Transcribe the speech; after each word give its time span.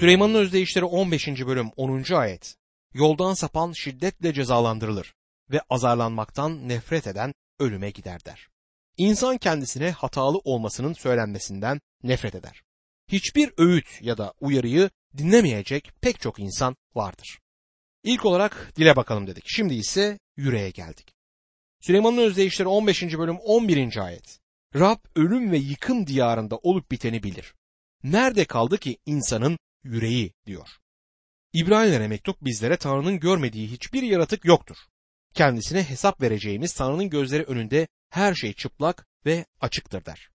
Süleyman'ın 0.00 0.34
özdeyişleri 0.34 0.84
15. 0.84 1.28
bölüm 1.28 1.70
10. 1.76 2.14
ayet. 2.14 2.56
Yoldan 2.94 3.34
sapan 3.34 3.72
şiddetle 3.72 4.32
cezalandırılır 4.32 5.14
ve 5.50 5.60
azarlanmaktan 5.70 6.68
nefret 6.68 7.06
eden 7.06 7.32
ölüme 7.58 7.90
gider 7.90 8.24
der. 8.24 8.48
İnsan 8.96 9.38
kendisine 9.38 9.90
hatalı 9.90 10.38
olmasının 10.44 10.92
söylenmesinden 10.92 11.80
nefret 12.02 12.34
eder. 12.34 12.62
Hiçbir 13.12 13.52
öğüt 13.56 13.86
ya 14.00 14.18
da 14.18 14.34
uyarıyı 14.40 14.90
dinlemeyecek 15.16 15.90
pek 16.00 16.20
çok 16.20 16.38
insan 16.38 16.76
vardır. 16.94 17.38
İlk 18.04 18.24
olarak 18.24 18.72
dile 18.76 18.96
bakalım 18.96 19.26
dedik. 19.26 19.44
Şimdi 19.46 19.74
ise 19.74 20.18
yüreğe 20.36 20.70
geldik. 20.70 21.14
Süleyman'ın 21.80 22.18
özdeyişleri 22.18 22.68
15. 22.68 23.02
bölüm 23.02 23.38
11. 23.38 23.96
ayet. 23.96 24.38
Rab 24.74 24.98
ölüm 25.16 25.52
ve 25.52 25.58
yıkım 25.58 26.06
diyarında 26.06 26.56
olup 26.56 26.90
biteni 26.90 27.22
bilir. 27.22 27.54
Nerede 28.02 28.44
kaldı 28.44 28.78
ki 28.78 28.98
insanın 29.06 29.58
yüreği 29.88 30.32
diyor. 30.46 30.68
İbraniler'e 31.52 32.08
mektup 32.08 32.36
bizlere 32.40 32.76
Tanrı'nın 32.76 33.20
görmediği 33.20 33.70
hiçbir 33.70 34.02
yaratık 34.02 34.44
yoktur. 34.44 34.76
Kendisine 35.34 35.82
hesap 35.84 36.20
vereceğimiz 36.20 36.74
Tanrı'nın 36.74 37.10
gözleri 37.10 37.42
önünde 37.42 37.88
her 38.10 38.34
şey 38.34 38.52
çıplak 38.52 39.06
ve 39.26 39.46
açıktır 39.60 40.04
der. 40.04 40.30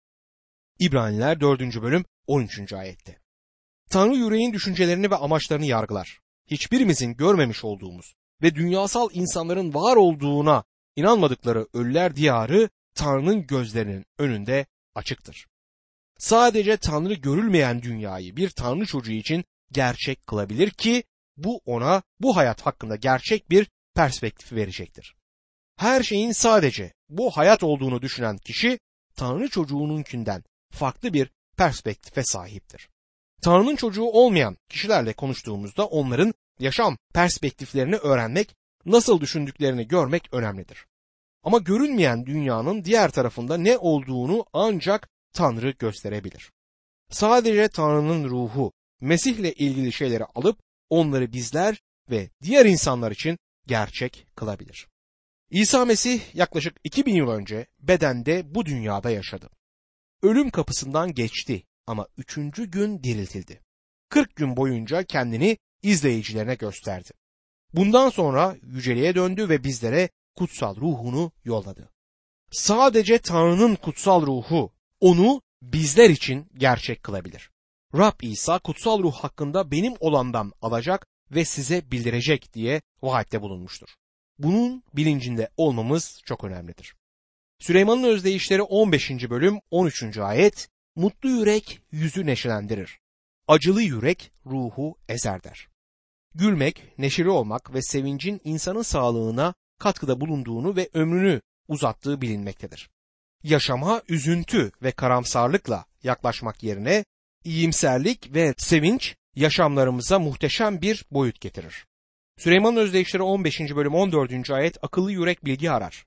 İbraniler 0.80 1.40
4. 1.40 1.82
bölüm 1.82 2.06
13. 2.28 2.74
ayette. 2.74 3.20
Tanrı 3.90 4.16
yüreğin 4.16 4.54
düşüncelerini 4.54 5.12
ve 5.12 5.16
amaçlarını 5.16 5.66
yargılar. 5.66 6.20
Hiçbirimizin 6.52 7.16
görmemiş 7.16 7.64
olduğumuz 7.64 8.16
ve 8.42 8.56
dünyasal 8.56 9.10
insanların 9.14 9.74
var 9.74 9.96
olduğuna 9.96 10.64
inanmadıkları 10.96 11.68
ölüler 11.74 12.16
diyarı 12.16 12.70
Tanrı'nın 12.96 13.48
gözlerinin 13.48 14.06
önünde 14.18 14.66
açıktır. 14.96 15.48
Sadece 16.18 16.78
Tanrı 16.78 17.14
görülmeyen 17.14 17.82
dünyayı 17.82 18.36
bir 18.36 18.50
Tanrı 18.50 18.86
çocuğu 18.86 19.12
için 19.12 19.46
gerçek 19.72 20.28
kılabilir 20.28 20.70
ki 20.70 21.04
bu 21.38 21.62
ona 21.66 22.04
bu 22.20 22.38
hayat 22.38 22.62
hakkında 22.62 22.96
gerçek 22.96 23.50
bir 23.50 23.70
perspektif 23.96 24.54
verecektir. 24.54 25.16
Her 25.78 26.04
şeyin 26.04 26.32
sadece 26.32 26.94
bu 27.10 27.32
hayat 27.32 27.64
olduğunu 27.64 28.02
düşünen 28.02 28.38
kişi 28.38 28.80
Tanrı 29.16 29.50
çocuğununkinden 29.50 30.44
farklı 30.72 31.14
bir 31.14 31.30
perspektife 31.58 32.24
sahiptir. 32.24 32.90
Tanrı'nın 33.42 33.76
çocuğu 33.76 34.04
olmayan 34.04 34.58
kişilerle 34.70 35.14
konuştuğumuzda 35.14 35.86
onların 35.86 36.34
yaşam 36.60 36.98
perspektiflerini 37.14 37.96
öğrenmek, 37.96 38.56
nasıl 38.86 39.22
düşündüklerini 39.22 39.88
görmek 39.88 40.34
önemlidir. 40.34 40.86
Ama 41.44 41.58
görünmeyen 41.58 42.26
dünyanın 42.26 42.84
diğer 42.84 43.12
tarafında 43.12 43.58
ne 43.58 43.78
olduğunu 43.78 44.46
ancak 44.54 45.10
Tanrı 45.34 45.72
gösterebilir. 45.72 46.52
Sadece 47.10 47.68
Tanrı'nın 47.68 48.30
ruhu 48.30 48.72
Mesih'le 49.02 49.54
ilgili 49.58 49.92
şeyleri 49.94 50.26
alıp 50.26 50.60
onları 50.90 51.34
bizler 51.34 51.82
ve 52.10 52.30
diğer 52.44 52.66
insanlar 52.66 53.12
için 53.12 53.38
gerçek 53.68 54.28
kılabilir. 54.36 54.88
İsa 55.50 55.86
Mesih 55.86 56.36
yaklaşık 56.36 56.78
2000 56.84 57.16
yıl 57.16 57.28
önce 57.28 57.68
bedende 57.80 58.56
bu 58.56 58.66
dünyada 58.66 59.10
yaşadı. 59.10 59.50
Ölüm 60.22 60.50
kapısından 60.50 61.14
geçti 61.14 61.64
ama 61.88 62.08
üçüncü 62.18 62.66
gün 62.66 63.04
diriltildi. 63.04 63.62
40 64.10 64.36
gün 64.36 64.58
boyunca 64.58 65.04
kendini 65.04 65.58
izleyicilerine 65.82 66.56
gösterdi. 66.56 67.10
Bundan 67.74 68.10
sonra 68.10 68.56
yüceliğe 68.62 69.16
döndü 69.16 69.50
ve 69.50 69.64
bizlere 69.64 70.10
kutsal 70.36 70.76
ruhunu 70.76 71.32
yolladı. 71.44 71.90
Sadece 72.52 73.18
Tanrı'nın 73.18 73.76
kutsal 73.76 74.26
ruhu 74.26 74.74
onu 75.04 75.42
bizler 75.62 76.10
için 76.10 76.48
gerçek 76.58 77.04
kılabilir. 77.04 77.50
Rab 77.98 78.20
İsa 78.22 78.60
kutsal 78.60 79.04
ruh 79.04 79.14
hakkında 79.14 79.72
benim 79.72 79.94
olandan 80.00 80.52
alacak 80.62 81.08
ve 81.32 81.46
size 81.46 81.92
bildirecek 81.92 82.54
diye 82.54 82.82
vaatte 83.02 83.42
bulunmuştur. 83.42 83.88
Bunun 84.40 84.84
bilincinde 84.94 85.50
olmamız 85.58 86.22
çok 86.26 86.44
önemlidir. 86.44 86.96
Süleyman'ın 87.60 88.04
özdeyişleri 88.04 88.62
15. 88.62 89.12
bölüm 89.12 89.60
13. 89.72 90.18
ayet 90.18 90.70
Mutlu 90.96 91.30
yürek 91.30 91.80
yüzü 91.92 92.26
neşelendirir. 92.26 93.00
Acılı 93.48 93.82
yürek 93.82 94.32
ruhu 94.46 94.98
ezer 95.10 95.44
der. 95.44 95.68
Gülmek, 96.36 96.84
neşeli 96.98 97.30
olmak 97.30 97.74
ve 97.74 97.82
sevincin 97.82 98.42
insanın 98.44 98.82
sağlığına 98.82 99.54
katkıda 99.80 100.22
bulunduğunu 100.22 100.76
ve 100.76 100.90
ömrünü 100.94 101.42
uzattığı 101.68 102.22
bilinmektedir. 102.22 102.90
Yaşama 103.44 104.02
üzüntü 104.10 104.72
ve 104.84 104.92
karamsarlıkla 104.92 105.86
yaklaşmak 106.04 106.64
yerine 106.64 107.06
iyimserlik 107.44 108.34
ve 108.34 108.54
sevinç 108.58 109.16
yaşamlarımıza 109.36 110.20
muhteşem 110.20 110.82
bir 110.82 111.06
boyut 111.12 111.42
getirir. 111.42 111.86
Süleyman'ın 112.38 112.78
özdeyişleri 112.78 113.24
15. 113.24 113.60
bölüm 113.60 113.96
14. 113.96 114.50
ayet 114.52 114.84
akıllı 114.84 115.12
yürek 115.12 115.46
bilgi 115.46 115.72
arar. 115.72 116.06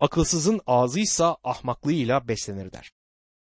Akılsızın 0.00 0.60
ağzıysa 0.66 1.36
ahmaklığıyla 1.44 2.28
beslenir 2.28 2.72
der. 2.72 2.92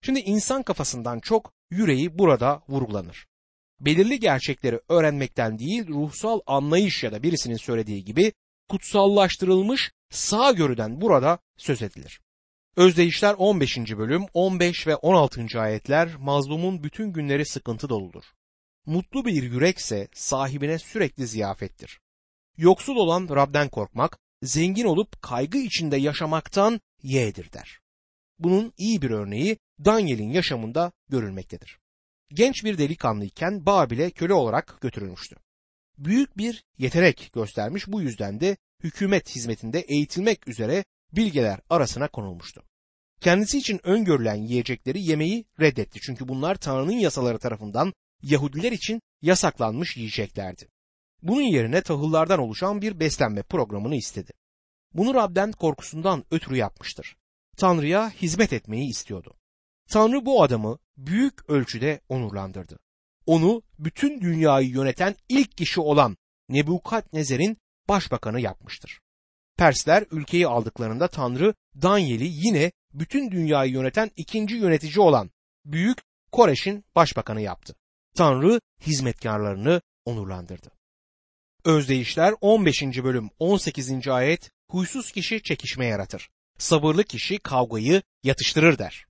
Şimdi 0.01 0.19
insan 0.19 0.63
kafasından 0.63 1.19
çok 1.19 1.53
yüreği 1.71 2.17
burada 2.17 2.63
vurgulanır. 2.69 3.27
Belirli 3.79 4.19
gerçekleri 4.19 4.79
öğrenmekten 4.89 5.59
değil 5.59 5.87
ruhsal 5.87 6.39
anlayış 6.45 7.03
ya 7.03 7.11
da 7.11 7.23
birisinin 7.23 7.57
söylediği 7.57 8.05
gibi 8.05 8.33
kutsallaştırılmış 8.69 9.91
sağ 10.09 10.51
görüden 10.51 11.01
burada 11.01 11.39
söz 11.57 11.81
edilir. 11.81 12.21
Özdeyişler 12.75 13.35
15. 13.37 13.77
bölüm 13.77 14.25
15 14.33 14.87
ve 14.87 14.95
16. 14.95 15.61
ayetler 15.61 16.15
mazlumun 16.15 16.83
bütün 16.83 17.13
günleri 17.13 17.45
sıkıntı 17.45 17.89
doludur. 17.89 18.23
Mutlu 18.85 19.25
bir 19.25 19.43
yürekse 19.43 20.07
sahibine 20.13 20.79
sürekli 20.79 21.27
ziyafettir. 21.27 21.99
Yoksul 22.57 22.95
olan 22.95 23.29
Rab'den 23.29 23.69
korkmak, 23.69 24.17
zengin 24.43 24.85
olup 24.85 25.21
kaygı 25.21 25.57
içinde 25.57 25.97
yaşamaktan 25.97 26.81
yeğdir 27.03 27.53
der. 27.53 27.79
Bunun 28.39 28.73
iyi 28.77 29.01
bir 29.01 29.09
örneği 29.09 29.57
Daniel'in 29.85 30.29
yaşamında 30.29 30.91
görülmektedir. 31.09 31.79
Genç 32.33 32.63
bir 32.63 32.77
delikanlıyken 32.77 33.65
Babil'e 33.65 34.11
köle 34.11 34.33
olarak 34.33 34.77
götürülmüştü. 34.81 35.35
Büyük 35.97 36.37
bir 36.37 36.63
yetenek 36.77 37.29
göstermiş 37.33 37.87
bu 37.87 38.01
yüzden 38.01 38.39
de 38.39 38.57
hükümet 38.83 39.35
hizmetinde 39.35 39.79
eğitilmek 39.79 40.47
üzere 40.47 40.83
bilgeler 41.13 41.59
arasına 41.69 42.07
konulmuştu. 42.07 42.63
Kendisi 43.21 43.57
için 43.57 43.79
öngörülen 43.83 44.35
yiyecekleri 44.35 45.01
yemeyi 45.01 45.45
reddetti 45.59 45.99
çünkü 46.01 46.27
bunlar 46.27 46.55
Tanrı'nın 46.55 46.91
yasaları 46.91 47.39
tarafından 47.39 47.93
Yahudiler 48.23 48.71
için 48.71 49.01
yasaklanmış 49.21 49.97
yiyeceklerdi. 49.97 50.67
Bunun 51.21 51.41
yerine 51.41 51.81
tahıllardan 51.81 52.39
oluşan 52.39 52.81
bir 52.81 52.99
beslenme 52.99 53.43
programını 53.43 53.95
istedi. 53.95 54.31
Bunu 54.93 55.13
Rab'den 55.13 55.51
korkusundan 55.51 56.25
ötürü 56.31 56.55
yapmıştır. 56.55 57.15
Tanrı'ya 57.57 58.09
hizmet 58.09 58.53
etmeyi 58.53 58.89
istiyordu. 58.89 59.33
Tanrı 59.89 60.25
bu 60.25 60.43
adamı 60.43 60.77
büyük 60.97 61.49
ölçüde 61.49 62.01
onurlandırdı. 62.09 62.79
Onu 63.25 63.61
bütün 63.79 64.21
dünyayı 64.21 64.69
yöneten 64.69 65.15
ilk 65.29 65.57
kişi 65.57 65.81
olan 65.81 66.17
Nebukadnezer'in 66.49 67.57
başbakanı 67.89 68.41
yapmıştır. 68.41 68.99
Persler 69.61 70.05
ülkeyi 70.11 70.47
aldıklarında 70.47 71.07
Tanrı 71.07 71.53
Daniel'i 71.81 72.27
yine 72.27 72.71
bütün 72.93 73.31
dünyayı 73.31 73.71
yöneten 73.71 74.11
ikinci 74.15 74.55
yönetici 74.55 74.99
olan 74.99 75.31
Büyük 75.65 75.97
Koreş'in 76.31 76.85
başbakanı 76.95 77.41
yaptı. 77.41 77.75
Tanrı 78.15 78.61
hizmetkarlarını 78.87 79.81
onurlandırdı. 80.05 80.71
Özdeyişler 81.65 82.33
15. 82.41 82.83
bölüm 82.83 83.29
18. 83.39 84.07
ayet 84.07 84.51
huysuz 84.69 85.11
kişi 85.11 85.43
çekişme 85.43 85.85
yaratır. 85.85 86.29
Sabırlı 86.57 87.03
kişi 87.03 87.39
kavgayı 87.39 88.01
yatıştırır 88.23 88.77
der. 88.77 89.05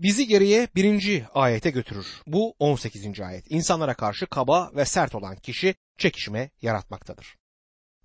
Bizi 0.00 0.26
geriye 0.26 0.68
birinci 0.74 1.26
ayete 1.34 1.70
götürür. 1.70 2.06
Bu 2.26 2.54
18. 2.58 3.20
ayet. 3.20 3.50
İnsanlara 3.50 3.94
karşı 3.94 4.26
kaba 4.26 4.70
ve 4.76 4.84
sert 4.84 5.14
olan 5.14 5.36
kişi 5.36 5.74
çekişme 5.98 6.50
yaratmaktadır. 6.62 7.36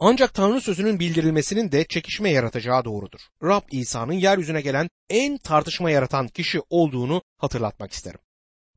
Ancak 0.03 0.33
Tanrı 0.33 0.61
sözünün 0.61 0.99
bildirilmesinin 0.99 1.71
de 1.71 1.85
çekişme 1.85 2.31
yaratacağı 2.31 2.85
doğrudur. 2.85 3.19
Rab 3.43 3.61
İsa'nın 3.71 4.13
yeryüzüne 4.13 4.61
gelen 4.61 4.89
en 5.09 5.37
tartışma 5.37 5.91
yaratan 5.91 6.27
kişi 6.27 6.59
olduğunu 6.69 7.21
hatırlatmak 7.37 7.91
isterim. 7.91 8.19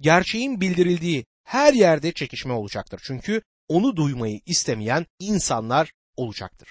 Gerçeğin 0.00 0.61
bildirildiği 0.61 1.25
her 1.44 1.75
yerde 1.75 2.12
çekişme 2.12 2.53
olacaktır. 2.53 3.00
Çünkü 3.05 3.43
onu 3.69 3.97
duymayı 3.97 4.41
istemeyen 4.47 5.06
insanlar 5.19 5.93
olacaktır. 6.17 6.69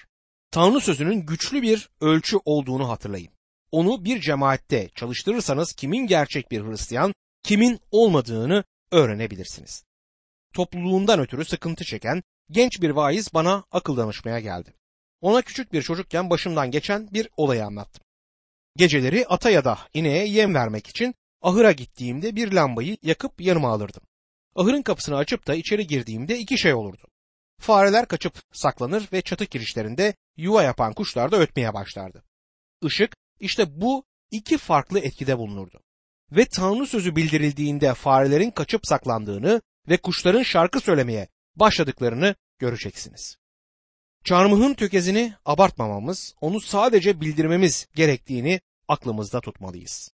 Tanrı 0.50 0.80
sözünün 0.80 1.26
güçlü 1.26 1.62
bir 1.62 1.88
ölçü 2.00 2.36
olduğunu 2.44 2.88
hatırlayın. 2.88 3.32
Onu 3.70 4.04
bir 4.04 4.20
cemaatte 4.20 4.90
çalıştırırsanız 4.94 5.72
kimin 5.72 6.06
gerçek 6.06 6.50
bir 6.50 6.60
Hristiyan, 6.60 7.14
kimin 7.42 7.80
olmadığını 7.90 8.64
öğrenebilirsiniz. 8.90 9.84
Topluluğundan 10.52 11.20
ötürü 11.20 11.44
sıkıntı 11.44 11.84
çeken 11.84 12.22
genç 12.50 12.82
bir 12.82 12.90
vaiz 12.90 13.34
bana 13.34 13.64
akıl 13.72 13.96
danışmaya 13.96 14.40
geldi. 14.40 14.74
Ona 15.20 15.42
küçük 15.42 15.72
bir 15.72 15.82
çocukken 15.82 16.30
başımdan 16.30 16.70
geçen 16.70 17.08
bir 17.12 17.28
olayı 17.36 17.64
anlattım. 17.64 18.04
Geceleri 18.76 19.26
ata 19.26 19.50
ya 19.50 19.64
da 19.64 19.78
ineğe 19.94 20.26
yem 20.28 20.54
vermek 20.54 20.86
için 20.86 21.14
ahıra 21.42 21.72
gittiğimde 21.72 22.36
bir 22.36 22.52
lambayı 22.52 22.96
yakıp 23.02 23.40
yanıma 23.40 23.68
alırdım. 23.68 24.02
Ahırın 24.56 24.82
kapısını 24.82 25.16
açıp 25.16 25.46
da 25.46 25.54
içeri 25.54 25.86
girdiğimde 25.86 26.38
iki 26.38 26.58
şey 26.58 26.74
olurdu. 26.74 27.08
Fareler 27.60 28.06
kaçıp 28.06 28.42
saklanır 28.52 29.08
ve 29.12 29.22
çatı 29.22 29.44
girişlerinde 29.44 30.14
yuva 30.36 30.62
yapan 30.62 30.92
kuşlar 30.92 31.32
da 31.32 31.36
ötmeye 31.36 31.74
başlardı. 31.74 32.22
Işık 32.82 33.16
işte 33.40 33.80
bu 33.80 34.04
iki 34.30 34.58
farklı 34.58 34.98
etkide 34.98 35.38
bulunurdu. 35.38 35.80
Ve 36.32 36.44
Tanrı 36.44 36.86
sözü 36.86 37.16
bildirildiğinde 37.16 37.94
farelerin 37.94 38.50
kaçıp 38.50 38.86
saklandığını 38.86 39.62
ve 39.88 39.96
kuşların 39.96 40.42
şarkı 40.42 40.80
söylemeye 40.80 41.28
başladıklarını 41.56 42.34
göreceksiniz. 42.58 43.36
Çarmıhın 44.24 44.74
tökezini 44.74 45.34
abartmamamız, 45.44 46.34
onu 46.40 46.60
sadece 46.60 47.20
bildirmemiz 47.20 47.88
gerektiğini 47.94 48.60
aklımızda 48.88 49.40
tutmalıyız. 49.40 50.10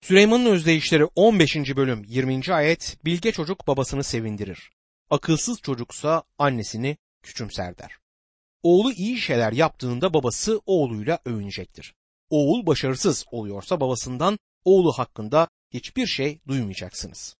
Süleyman'ın 0.00 0.46
özdeyişleri 0.46 1.04
15. 1.04 1.56
bölüm 1.56 2.04
20. 2.08 2.54
ayet 2.54 2.98
bilge 3.04 3.32
çocuk 3.32 3.66
babasını 3.66 4.04
sevindirir. 4.04 4.70
Akılsız 5.10 5.60
çocuksa 5.60 6.22
annesini 6.38 6.96
küçümser 7.22 7.78
der. 7.78 7.98
Oğlu 8.62 8.92
iyi 8.92 9.18
şeyler 9.18 9.52
yaptığında 9.52 10.14
babası 10.14 10.60
oğluyla 10.66 11.18
övünecektir. 11.24 11.94
Oğul 12.30 12.66
başarısız 12.66 13.24
oluyorsa 13.30 13.80
babasından 13.80 14.38
oğlu 14.64 14.92
hakkında 14.92 15.48
hiçbir 15.70 16.06
şey 16.06 16.40
duymayacaksınız. 16.48 17.36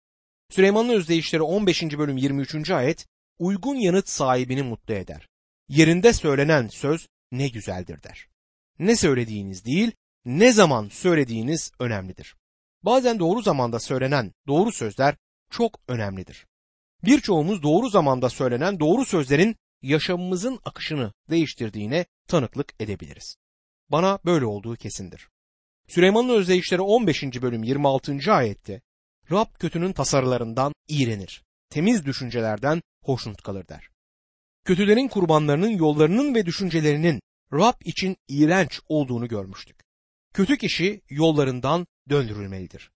Süleyman'ın 0.54 0.88
özdeyişleri 0.88 1.42
15. 1.42 1.82
bölüm 1.82 2.16
23. 2.16 2.70
ayet 2.70 3.06
uygun 3.38 3.74
yanıt 3.74 4.08
sahibini 4.08 4.62
mutlu 4.62 4.94
eder. 4.94 5.28
Yerinde 5.68 6.12
söylenen 6.12 6.68
söz 6.68 7.08
ne 7.32 7.48
güzeldir 7.48 8.02
der. 8.02 8.28
Ne 8.78 8.96
söylediğiniz 8.96 9.64
değil, 9.64 9.92
ne 10.24 10.52
zaman 10.52 10.88
söylediğiniz 10.88 11.72
önemlidir. 11.78 12.36
Bazen 12.82 13.18
doğru 13.18 13.42
zamanda 13.42 13.80
söylenen 13.80 14.32
doğru 14.46 14.72
sözler 14.72 15.16
çok 15.50 15.80
önemlidir. 15.88 16.46
Birçoğumuz 17.04 17.62
doğru 17.62 17.88
zamanda 17.88 18.30
söylenen 18.30 18.80
doğru 18.80 19.04
sözlerin 19.04 19.56
yaşamımızın 19.82 20.60
akışını 20.64 21.12
değiştirdiğine 21.30 22.06
tanıklık 22.28 22.74
edebiliriz. 22.80 23.36
Bana 23.88 24.18
böyle 24.24 24.46
olduğu 24.46 24.76
kesindir. 24.76 25.28
Süleyman'ın 25.88 26.28
özdeyişleri 26.28 26.82
15. 26.82 27.22
bölüm 27.22 27.62
26. 27.62 28.32
ayette 28.32 28.80
Rab 29.30 29.46
kötünün 29.58 29.92
tasarılarından 29.92 30.72
iğrenir, 30.88 31.42
temiz 31.70 32.04
düşüncelerden 32.04 32.82
hoşnut 33.02 33.42
kalır 33.42 33.68
der. 33.68 33.88
Kötülerin 34.64 35.08
kurbanlarının 35.08 35.68
yollarının 35.68 36.34
ve 36.34 36.46
düşüncelerinin 36.46 37.20
Rab 37.52 37.80
için 37.84 38.16
iğrenç 38.28 38.80
olduğunu 38.88 39.28
görmüştük. 39.28 39.76
Kötü 40.34 40.58
kişi 40.58 41.00
yollarından 41.10 41.86
döndürülmelidir. 42.08 42.90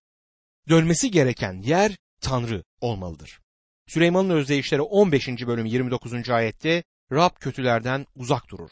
Dönmesi 0.69 1.11
gereken 1.11 1.61
yer 1.61 1.97
Tanrı 2.21 2.63
olmalıdır. 2.81 3.39
Süleyman'ın 3.87 4.29
özdeyişleri 4.29 4.81
15. 4.81 5.27
bölüm 5.27 5.65
29. 5.65 6.29
ayette 6.29 6.83
Rab 7.11 7.31
kötülerden 7.39 8.05
uzak 8.15 8.49
durur. 8.49 8.71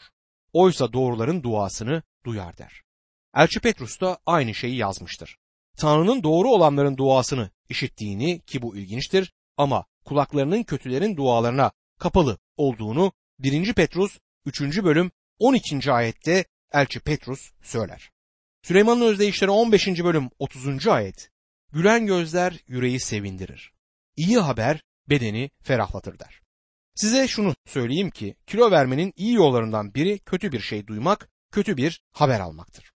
Oysa 0.52 0.92
doğruların 0.92 1.42
duasını 1.42 2.02
duyar 2.24 2.58
der. 2.58 2.82
Elçi 3.34 3.60
Petrus 3.60 4.00
da 4.00 4.18
aynı 4.26 4.54
şeyi 4.54 4.76
yazmıştır. 4.76 5.36
Tanrı'nın 5.78 6.22
doğru 6.22 6.48
olanların 6.48 6.96
duasını 6.96 7.50
işittiğini 7.68 8.40
ki 8.40 8.62
bu 8.62 8.76
ilginçtir 8.76 9.32
ama 9.56 9.84
kulaklarının 10.04 10.62
kötülerin 10.62 11.16
dualarına 11.16 11.72
kapalı 11.98 12.38
olduğunu 12.56 13.12
1. 13.38 13.72
Petrus 13.72 14.18
3. 14.46 14.60
bölüm 14.60 15.10
12. 15.38 15.92
ayette 15.92 16.44
Elçi 16.72 17.00
Petrus 17.00 17.50
söyler. 17.62 18.10
Süleyman'ın 18.62 19.00
özdeyişleri 19.00 19.50
15. 19.50 19.88
bölüm 19.88 20.30
30. 20.38 20.86
ayet 20.88 21.30
Gülen 21.72 22.06
gözler 22.06 22.58
yüreği 22.66 23.00
sevindirir. 23.00 23.72
İyi 24.16 24.38
haber 24.38 24.82
bedeni 25.10 25.50
ferahlatır 25.62 26.18
der. 26.18 26.40
Size 26.94 27.28
şunu 27.28 27.54
söyleyeyim 27.66 28.10
ki 28.10 28.36
kilo 28.46 28.70
vermenin 28.70 29.12
iyi 29.16 29.34
yollarından 29.34 29.94
biri 29.94 30.18
kötü 30.18 30.52
bir 30.52 30.60
şey 30.60 30.86
duymak, 30.86 31.28
kötü 31.52 31.76
bir 31.76 32.02
haber 32.12 32.40
almaktır. 32.40 32.92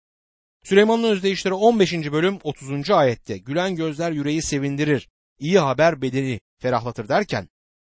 Süleyman'ın 0.64 1.10
özdeyişleri 1.10 1.54
15. 1.54 1.92
bölüm 1.92 2.38
30. 2.42 2.90
ayette 2.90 3.38
gülen 3.38 3.76
gözler 3.76 4.12
yüreği 4.12 4.42
sevindirir, 4.42 5.08
iyi 5.38 5.58
haber 5.58 6.02
bedeni 6.02 6.40
ferahlatır 6.58 7.08
derken 7.08 7.48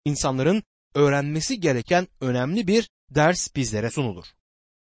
insanların 0.04 0.62
öğrenmesi 0.94 1.60
gereken 1.60 2.08
önemli 2.20 2.66
bir 2.66 2.90
ders 3.10 3.56
bizlere 3.56 3.90
sunulur. 3.90 4.24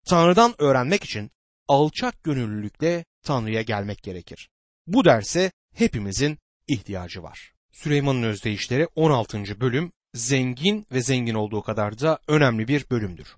Tanrı'dan 0.06 0.56
öğrenmek 0.62 1.03
için 1.03 1.31
alçak 1.68 2.23
gönüllülükle 2.23 3.06
Tanrı'ya 3.23 3.62
gelmek 3.62 4.03
gerekir. 4.03 4.50
Bu 4.88 5.06
derse 5.06 5.51
hepimizin 5.75 6.38
ihtiyacı 6.68 7.23
var. 7.23 7.53
Süleyman'ın 7.71 8.23
özdeyişleri 8.23 8.88
16. 8.95 9.59
bölüm 9.59 9.91
zengin 10.13 10.85
ve 10.91 11.01
zengin 11.01 11.35
olduğu 11.35 11.62
kadar 11.62 12.00
da 12.00 12.19
önemli 12.27 12.68
bir 12.68 12.89
bölümdür. 12.89 13.35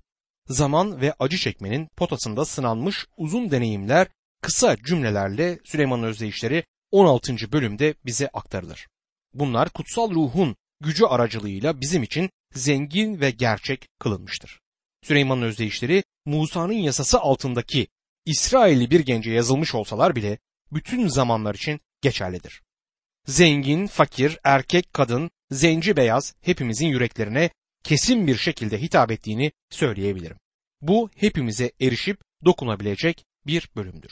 Zaman 0.48 1.02
ve 1.02 1.14
acı 1.20 1.38
çekmenin 1.38 1.88
potasında 1.98 2.46
sınanmış 2.46 3.06
uzun 3.18 3.52
deneyimler 3.52 4.08
kısa 4.44 4.78
cümlelerle 4.78 5.60
Süleyman'ın 5.64 6.04
özdeyişleri 6.04 6.64
16. 6.92 7.52
bölümde 7.52 7.96
bize 8.06 8.28
aktarılır. 8.28 8.88
Bunlar 9.34 9.70
kutsal 9.70 10.12
ruhun 10.12 10.56
gücü 10.82 11.06
aracılığıyla 11.06 11.82
bizim 11.82 12.04
için 12.04 12.30
zengin 12.54 13.22
ve 13.22 13.32
gerçek 13.32 13.88
kılınmıştır. 14.00 14.60
Süleyman'ın 15.04 15.42
özdeyişleri 15.42 16.04
Musa'nın 16.26 16.74
yasası 16.74 17.20
altındaki 17.20 17.88
İsrailli 18.26 18.92
bir 18.92 19.00
gence 19.00 19.32
yazılmış 19.32 19.76
olsalar 19.76 20.16
bile 20.16 20.38
bütün 20.72 21.08
zamanlar 21.08 21.56
için 21.56 21.80
geçerlidir. 22.02 22.62
Zengin, 23.28 23.88
fakir, 23.88 24.40
erkek, 24.44 24.94
kadın, 24.94 25.32
zenci, 25.52 25.98
beyaz 25.98 26.34
hepimizin 26.42 26.88
yüreklerine 26.88 27.50
kesin 27.84 28.28
bir 28.28 28.38
şekilde 28.38 28.82
hitap 28.82 29.12
ettiğini 29.12 29.52
söyleyebilirim. 29.70 30.38
Bu 30.82 31.10
hepimize 31.16 31.72
erişip 31.82 32.22
dokunabilecek 32.46 33.26
bir 33.48 33.70
bölümdür. 33.76 34.12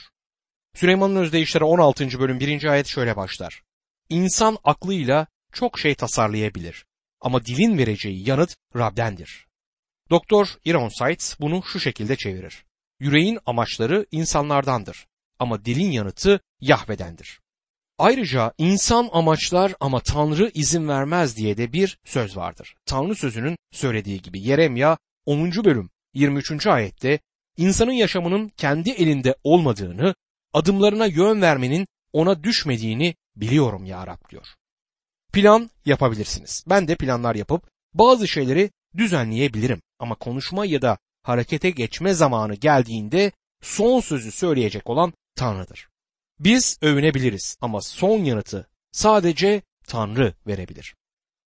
Süleyman'ın 0.74 1.16
özdeyişleri 1.16 1.64
16. 1.64 2.20
bölüm 2.20 2.40
1. 2.40 2.64
ayet 2.64 2.86
şöyle 2.86 3.16
başlar. 3.16 3.62
İnsan 4.08 4.58
aklıyla 4.64 5.26
çok 5.52 5.78
şey 5.78 5.94
tasarlayabilir 5.94 6.84
ama 7.20 7.44
dilin 7.44 7.78
vereceği 7.78 8.28
yanıt 8.28 8.56
Rab'dendir. 8.76 9.46
Doktor 10.10 10.46
Ironside 10.64 11.40
bunu 11.40 11.62
şu 11.62 11.80
şekilde 11.80 12.16
çevirir. 12.16 12.64
Yüreğin 13.00 13.38
amaçları 13.46 14.06
insanlardandır 14.10 15.06
ama 15.38 15.64
dilin 15.64 15.90
yanıtı 15.90 16.40
Yahve'dendir. 16.60 17.40
Ayrıca 17.98 18.52
insan 18.58 19.08
amaçlar 19.12 19.74
ama 19.80 20.00
Tanrı 20.00 20.50
izin 20.54 20.88
vermez 20.88 21.36
diye 21.36 21.56
de 21.56 21.72
bir 21.72 21.98
söz 22.04 22.36
vardır. 22.36 22.74
Tanrı 22.86 23.14
sözünün 23.14 23.56
söylediği 23.72 24.22
gibi 24.22 24.40
Yeremya 24.40 24.98
10. 25.26 25.64
bölüm 25.64 25.90
23. 26.14 26.66
ayette 26.66 27.20
insanın 27.56 27.92
yaşamının 27.92 28.48
kendi 28.48 28.90
elinde 28.90 29.34
olmadığını, 29.44 30.14
adımlarına 30.52 31.06
yön 31.06 31.42
vermenin 31.42 31.86
ona 32.12 32.44
düşmediğini 32.44 33.14
biliyorum 33.36 33.84
ya 33.84 34.06
Rab 34.06 34.30
diyor. 34.30 34.46
Plan 35.32 35.70
yapabilirsiniz. 35.84 36.64
Ben 36.68 36.88
de 36.88 36.96
planlar 36.96 37.34
yapıp 37.34 37.70
bazı 37.94 38.28
şeyleri 38.28 38.70
düzenleyebilirim 38.96 39.82
ama 39.98 40.14
konuşma 40.14 40.66
ya 40.66 40.82
da 40.82 40.98
harekete 41.22 41.70
geçme 41.70 42.14
zamanı 42.14 42.54
geldiğinde 42.54 43.32
son 43.62 44.00
sözü 44.00 44.32
söyleyecek 44.32 44.90
olan 44.90 45.12
Tanrı'dır. 45.36 45.88
Biz 46.38 46.78
övünebiliriz 46.82 47.56
ama 47.60 47.80
son 47.80 48.18
yanıtı 48.18 48.68
sadece 48.92 49.62
Tanrı 49.86 50.34
verebilir. 50.46 50.94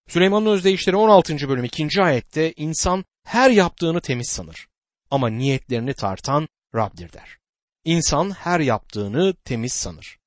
Süleyman'ın 0.08 0.46
özdeyişleri 0.46 0.96
16. 0.96 1.48
bölüm 1.48 1.64
2. 1.64 2.02
ayette 2.02 2.52
insan 2.56 3.04
her 3.24 3.50
yaptığını 3.50 4.00
temiz 4.00 4.28
sanır 4.28 4.66
ama 5.10 5.28
niyetlerini 5.28 5.94
tartan 5.94 6.48
Rab'dir 6.74 7.12
der. 7.12 7.38
İnsan 7.86 8.30
her 8.30 8.60
yaptığını 8.60 9.34
temiz 9.44 9.72
sanır. 9.72 10.18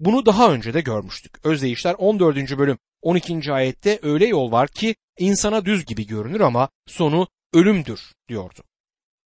Bunu 0.00 0.26
daha 0.26 0.52
önce 0.52 0.74
de 0.74 0.80
görmüştük. 0.80 1.46
Özdeyişler 1.46 1.94
14. 1.94 2.58
bölüm 2.58 2.78
12. 3.02 3.52
ayette 3.52 3.98
öyle 4.02 4.26
yol 4.26 4.52
var 4.52 4.68
ki 4.68 4.94
insana 5.18 5.64
düz 5.64 5.86
gibi 5.86 6.06
görünür 6.06 6.40
ama 6.40 6.68
sonu 6.86 7.28
ölümdür 7.52 8.00
diyordu. 8.28 8.60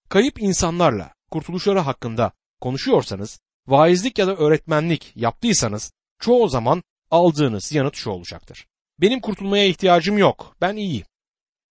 Kayıp 0.08 0.42
insanlarla 0.42 1.14
kurtuluşları 1.30 1.78
hakkında 1.78 2.32
konuşuyorsanız, 2.61 3.40
vaizlik 3.66 4.18
ya 4.18 4.26
da 4.26 4.37
öğretmenlik 4.37 5.12
yaptıysanız 5.16 5.92
çoğu 6.20 6.49
zaman 6.49 6.82
aldığınız 7.11 7.72
yanıt 7.72 7.96
şu 7.96 8.11
olacaktır. 8.11 8.66
Benim 9.00 9.20
kurtulmaya 9.20 9.64
ihtiyacım 9.64 10.18
yok. 10.18 10.56
Ben 10.61 10.76
iyiyim. 10.76 11.06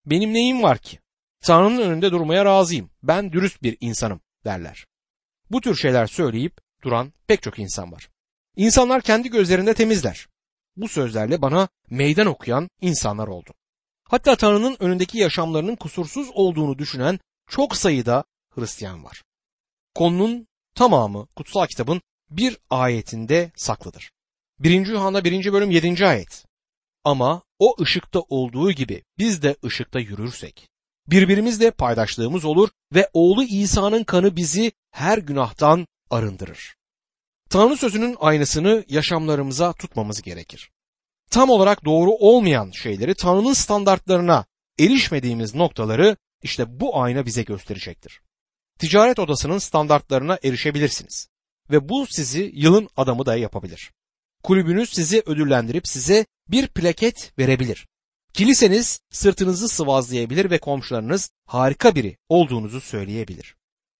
Benim 0.05 0.33
neyim 0.33 0.63
var 0.63 0.77
ki? 0.77 0.99
Tanrı'nın 1.43 1.81
önünde 1.81 2.11
durmaya 2.11 2.45
razıyım. 2.45 2.89
Ben 3.03 3.31
dürüst 3.31 3.63
bir 3.63 3.77
insanım 3.79 4.21
derler. 4.45 4.85
Bu 5.51 5.61
tür 5.61 5.75
şeyler 5.75 6.07
söyleyip 6.07 6.57
duran 6.83 7.13
pek 7.27 7.41
çok 7.41 7.59
insan 7.59 7.91
var. 7.91 8.09
İnsanlar 8.55 9.01
kendi 9.01 9.29
gözlerinde 9.29 9.73
temizler. 9.73 10.27
Bu 10.75 10.87
sözlerle 10.87 11.41
bana 11.41 11.67
meydan 11.89 12.27
okuyan 12.27 12.69
insanlar 12.81 13.27
oldu. 13.27 13.53
Hatta 14.03 14.35
Tanrı'nın 14.35 14.77
önündeki 14.79 15.17
yaşamlarının 15.17 15.75
kusursuz 15.75 16.29
olduğunu 16.33 16.77
düşünen 16.79 17.19
çok 17.49 17.75
sayıda 17.75 18.23
Hristiyan 18.49 19.03
var. 19.03 19.23
Konunun 19.95 20.47
tamamı 20.75 21.27
kutsal 21.35 21.67
kitabın 21.67 22.01
bir 22.29 22.57
ayetinde 22.69 23.51
saklıdır. 23.55 24.11
1. 24.59 24.87
Yuhanna 24.87 25.23
1. 25.23 25.53
bölüm 25.53 25.71
7. 25.71 26.07
ayet. 26.07 26.45
Ama 27.03 27.41
o 27.59 27.75
ışıkta 27.81 28.19
olduğu 28.19 28.71
gibi 28.71 29.03
biz 29.17 29.43
de 29.43 29.55
ışıkta 29.65 29.99
yürürsek, 29.99 30.69
birbirimizle 31.07 31.71
paydaşlığımız 31.71 32.45
olur 32.45 32.69
ve 32.93 33.09
oğlu 33.13 33.43
İsa'nın 33.43 34.03
kanı 34.03 34.35
bizi 34.35 34.71
her 34.91 35.17
günahtan 35.17 35.87
arındırır. 36.09 36.75
Tanrı 37.49 37.77
sözünün 37.77 38.17
aynısını 38.19 38.85
yaşamlarımıza 38.87 39.73
tutmamız 39.73 40.21
gerekir. 40.21 40.71
Tam 41.31 41.49
olarak 41.49 41.85
doğru 41.85 42.11
olmayan 42.11 42.71
şeyleri 42.71 43.15
Tanrı'nın 43.15 43.53
standartlarına 43.53 44.45
erişmediğimiz 44.79 45.55
noktaları 45.55 46.17
işte 46.43 46.79
bu 46.79 47.01
ayna 47.01 47.25
bize 47.25 47.43
gösterecektir. 47.43 48.21
Ticaret 48.79 49.19
odasının 49.19 49.57
standartlarına 49.57 50.39
erişebilirsiniz 50.43 51.27
ve 51.71 51.89
bu 51.89 52.07
sizi 52.07 52.51
yılın 52.55 52.89
adamı 52.97 53.25
da 53.25 53.35
yapabilir. 53.35 53.91
Kulübünüz 54.43 54.89
sizi 54.89 55.23
ödüllendirip 55.25 55.87
size 55.87 56.25
bir 56.47 56.67
plaket 56.67 57.33
verebilir. 57.39 57.87
Kiliseniz 58.33 59.01
sırtınızı 59.09 59.67
sıvazlayabilir 59.69 60.51
ve 60.51 60.57
komşularınız 60.57 61.31
harika 61.45 61.95
biri 61.95 62.17
olduğunuzu 62.29 62.81
söyleyebilir. 62.81 63.55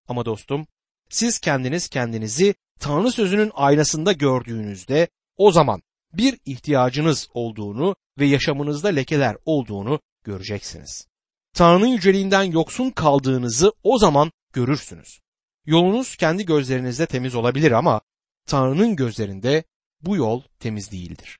Ama 0.08 0.24
dostum, 0.24 0.66
siz 1.10 1.38
kendiniz 1.38 1.88
kendinizi 1.88 2.54
Tanrı 2.80 3.12
sözünün 3.12 3.50
aynasında 3.54 4.12
gördüğünüzde 4.12 5.08
o 5.36 5.52
zaman 5.52 5.82
bir 6.12 6.38
ihtiyacınız 6.44 7.28
olduğunu 7.34 7.96
ve 8.18 8.26
yaşamınızda 8.26 8.88
lekeler 8.88 9.36
olduğunu 9.44 10.00
göreceksiniz. 10.24 11.06
Tanrı'nın 11.54 11.86
yüceliğinden 11.86 12.42
yoksun 12.42 12.90
kaldığınızı 12.90 13.72
o 13.82 13.98
zaman 13.98 14.32
görürsünüz. 14.52 15.20
Yolunuz 15.66 16.16
kendi 16.16 16.44
gözlerinizde 16.44 17.06
temiz 17.06 17.34
olabilir 17.34 17.72
ama 17.72 18.00
Tanrı'nın 18.46 18.96
gözlerinde 18.96 19.64
bu 20.00 20.16
yol 20.16 20.42
temiz 20.58 20.92
değildir. 20.92 21.38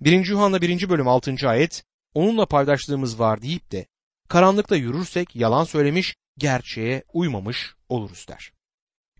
1. 0.00 0.26
Yuhanna 0.26 0.60
1. 0.60 0.88
bölüm 0.88 1.08
6. 1.08 1.48
ayet 1.48 1.84
onunla 2.14 2.46
paydaşlığımız 2.46 3.18
var 3.18 3.42
deyip 3.42 3.72
de 3.72 3.86
karanlıkta 4.28 4.76
yürürsek 4.76 5.36
yalan 5.36 5.64
söylemiş, 5.64 6.14
gerçeğe 6.38 7.04
uymamış 7.12 7.74
oluruz 7.88 8.26
der. 8.28 8.52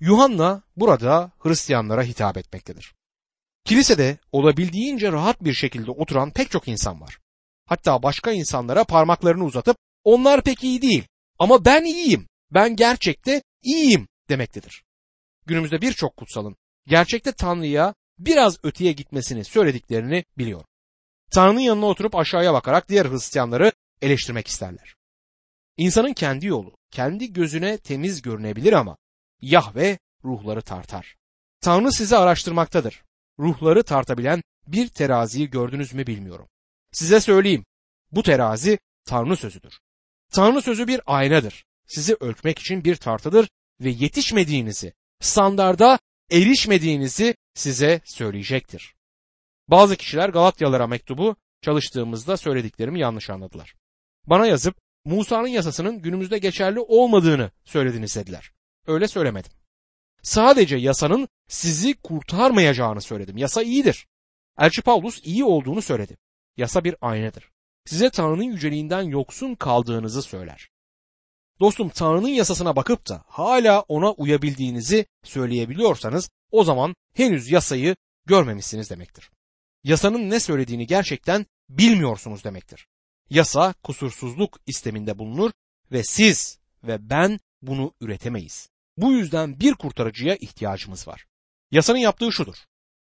Yuhanna 0.00 0.62
burada 0.76 1.32
Hristiyanlara 1.38 2.02
hitap 2.02 2.36
etmektedir. 2.36 2.94
Kilisede 3.64 4.18
olabildiğince 4.32 5.12
rahat 5.12 5.44
bir 5.44 5.54
şekilde 5.54 5.90
oturan 5.90 6.30
pek 6.30 6.50
çok 6.50 6.68
insan 6.68 7.00
var. 7.00 7.18
Hatta 7.66 8.02
başka 8.02 8.32
insanlara 8.32 8.84
parmaklarını 8.84 9.44
uzatıp 9.44 9.76
onlar 10.04 10.42
pek 10.42 10.64
iyi 10.64 10.82
değil 10.82 11.04
ama 11.38 11.64
ben 11.64 11.84
iyiyim, 11.84 12.26
ben 12.50 12.76
gerçekte 12.76 13.42
iyiyim 13.62 14.08
demektedir. 14.28 14.84
Günümüzde 15.46 15.80
birçok 15.80 16.16
kutsalın 16.16 16.56
gerçekte 16.86 17.32
Tanrı'ya 17.32 17.94
biraz 18.18 18.58
öteye 18.62 18.92
gitmesini 18.92 19.44
söylediklerini 19.44 20.24
biliyorum. 20.38 20.66
Tanrı'nın 21.32 21.60
yanına 21.60 21.86
oturup 21.86 22.14
aşağıya 22.14 22.52
bakarak 22.52 22.88
diğer 22.88 23.06
Hristiyanları 23.06 23.72
eleştirmek 24.02 24.48
isterler. 24.48 24.94
İnsanın 25.76 26.12
kendi 26.12 26.46
yolu, 26.46 26.76
kendi 26.90 27.32
gözüne 27.32 27.78
temiz 27.78 28.22
görünebilir 28.22 28.72
ama 28.72 28.96
Yahve 29.40 29.98
ruhları 30.24 30.62
tartar. 30.62 31.16
Tanrı 31.60 31.92
sizi 31.92 32.16
araştırmaktadır. 32.16 33.02
Ruhları 33.38 33.82
tartabilen 33.82 34.42
bir 34.66 34.88
teraziyi 34.88 35.50
gördünüz 35.50 35.94
mü 35.94 36.06
bilmiyorum. 36.06 36.48
Size 36.92 37.20
söyleyeyim. 37.20 37.64
Bu 38.12 38.22
terazi 38.22 38.78
Tanrı 39.04 39.36
sözüdür. 39.36 39.78
Tanrı 40.32 40.62
sözü 40.62 40.88
bir 40.88 41.00
aynadır. 41.06 41.64
Sizi 41.86 42.16
ölçmek 42.20 42.58
için 42.58 42.84
bir 42.84 42.96
tartıdır 42.96 43.48
ve 43.80 43.90
yetişmediğinizi, 43.90 44.92
standarda 45.20 45.98
erişmediğinizi 46.30 47.34
size 47.54 48.00
söyleyecektir. 48.04 48.94
Bazı 49.68 49.96
kişiler 49.96 50.28
Galatyalara 50.28 50.86
mektubu 50.86 51.36
çalıştığımızda 51.62 52.36
söylediklerimi 52.36 53.00
yanlış 53.00 53.30
anladılar. 53.30 53.74
Bana 54.26 54.46
yazıp 54.46 54.76
Musa'nın 55.04 55.46
yasasının 55.46 56.02
günümüzde 56.02 56.38
geçerli 56.38 56.80
olmadığını 56.80 57.50
söylediniz 57.64 58.16
dediler. 58.16 58.52
Öyle 58.86 59.08
söylemedim. 59.08 59.52
Sadece 60.22 60.76
yasanın 60.76 61.28
sizi 61.48 61.94
kurtarmayacağını 61.94 63.00
söyledim. 63.00 63.36
Yasa 63.36 63.62
iyidir. 63.62 64.06
Elçi 64.58 64.82
Paulus 64.82 65.20
iyi 65.24 65.44
olduğunu 65.44 65.82
söyledi. 65.82 66.16
Yasa 66.56 66.84
bir 66.84 66.96
aynadır. 67.00 67.50
Size 67.84 68.10
Tanrı'nın 68.10 68.42
yüceliğinden 68.42 69.02
yoksun 69.02 69.54
kaldığınızı 69.54 70.22
söyler. 70.22 70.68
Dostum 71.60 71.88
Tanrı'nın 71.88 72.28
yasasına 72.28 72.76
bakıp 72.76 73.08
da 73.08 73.24
hala 73.26 73.80
ona 73.80 74.12
uyabildiğinizi 74.12 75.06
söyleyebiliyorsanız 75.22 76.30
o 76.50 76.64
zaman 76.64 76.94
henüz 77.14 77.50
yasayı 77.50 77.96
görmemişsiniz 78.26 78.90
demektir. 78.90 79.30
Yasanın 79.84 80.30
ne 80.30 80.40
söylediğini 80.40 80.86
gerçekten 80.86 81.46
bilmiyorsunuz 81.68 82.44
demektir. 82.44 82.86
Yasa 83.30 83.72
kusursuzluk 83.82 84.60
isteminde 84.66 85.18
bulunur 85.18 85.50
ve 85.92 86.04
siz 86.04 86.58
ve 86.84 87.10
ben 87.10 87.40
bunu 87.62 87.94
üretemeyiz. 88.00 88.68
Bu 88.96 89.12
yüzden 89.12 89.60
bir 89.60 89.74
kurtarıcıya 89.74 90.36
ihtiyacımız 90.36 91.08
var. 91.08 91.26
Yasanın 91.70 91.98
yaptığı 91.98 92.32
şudur. 92.32 92.56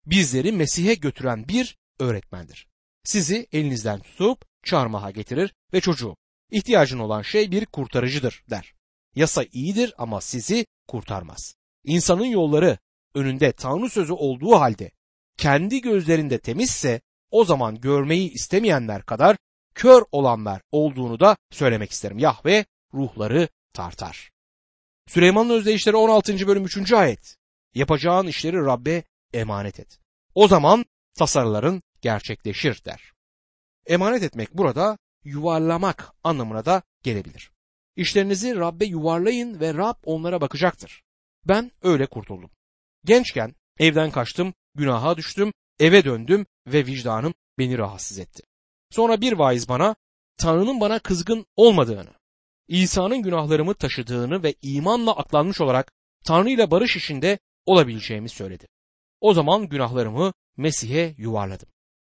Bizleri 0.07 0.53
Mesih'e 0.53 0.95
götüren 0.95 1.49
bir 1.49 1.77
öğretmendir. 1.99 2.69
Sizi 3.05 3.47
elinizden 3.53 4.01
tutup 4.01 4.45
çarmıha 4.65 5.11
getirir 5.11 5.55
ve 5.73 5.81
çocuğum 5.81 6.17
ihtiyacın 6.51 6.99
olan 6.99 7.23
şey 7.23 7.51
bir 7.51 7.67
kurtarıcıdır 7.67 8.45
der. 8.51 8.75
Yasa 9.15 9.45
iyidir 9.53 9.95
ama 9.99 10.21
sizi 10.21 10.67
kurtarmaz. 10.89 11.55
İnsanın 11.85 12.25
yolları 12.25 12.79
önünde 13.15 13.53
Tanrı 13.53 13.91
sözü 13.91 14.13
olduğu 14.13 14.61
halde 14.61 14.91
kendi 15.37 15.81
gözlerinde 15.81 16.39
temizse 16.39 17.01
o 17.31 17.45
zaman 17.45 17.81
görmeyi 17.81 18.31
istemeyenler 18.31 19.03
kadar 19.03 19.37
kör 19.75 20.03
olanlar 20.13 20.63
olduğunu 20.73 21.21
da 21.21 21.37
söylemek 21.51 21.91
isterim. 21.91 22.19
Yahve 22.19 22.65
ruhları 22.95 23.49
tartar. 23.73 24.31
Süleyman'ın 25.09 25.51
özdeyişleri 25.51 25.97
16. 25.97 26.47
bölüm 26.47 26.65
3. 26.65 26.93
ayet. 26.93 27.37
Yapacağın 27.75 28.27
işleri 28.27 28.57
Rabbe 28.57 29.03
emanet 29.33 29.81
et. 29.81 29.99
O 30.35 30.49
zaman 30.49 30.85
tasarıların 31.19 31.83
gerçekleşir 32.01 32.85
der. 32.85 33.13
Emanet 33.87 34.23
etmek 34.23 34.55
burada 34.55 34.99
yuvarlamak 35.25 36.13
anlamına 36.25 36.65
da 36.65 36.83
gelebilir. 37.03 37.51
İşlerinizi 37.97 38.57
Rabbe 38.57 38.85
yuvarlayın 38.85 39.61
ve 39.61 39.75
Rab 39.75 39.97
onlara 40.05 40.41
bakacaktır. 40.41 41.03
Ben 41.45 41.73
öyle 41.83 42.07
kurtuldum. 42.07 42.51
Gençken 43.05 43.55
evden 43.79 44.11
kaçtım, 44.11 44.55
günaha 44.75 45.17
düştüm, 45.17 45.53
eve 45.79 46.05
döndüm 46.05 46.47
ve 46.67 46.87
vicdanım 46.87 47.35
beni 47.59 47.79
rahatsız 47.79 48.19
etti. 48.19 48.43
Sonra 48.91 49.21
bir 49.21 49.33
vaiz 49.33 49.69
bana 49.69 49.97
Tanrı'nın 50.37 50.81
bana 50.81 50.99
kızgın 50.99 51.47
olmadığını, 51.57 52.11
İsa'nın 52.69 53.23
günahlarımı 53.23 53.75
taşıdığını 53.75 54.43
ve 54.43 54.55
imanla 54.63 55.17
aklanmış 55.17 55.61
olarak 55.61 55.93
Tanrı 56.25 56.51
ile 56.51 56.71
barış 56.71 56.97
işinde 56.97 57.39
olabileceğimi 57.67 58.29
söyledi. 58.29 58.69
O 59.21 59.35
zaman 59.35 59.69
günahlarımı 59.69 60.33
Mesih'e 60.57 61.15
yuvarladım. 61.19 61.69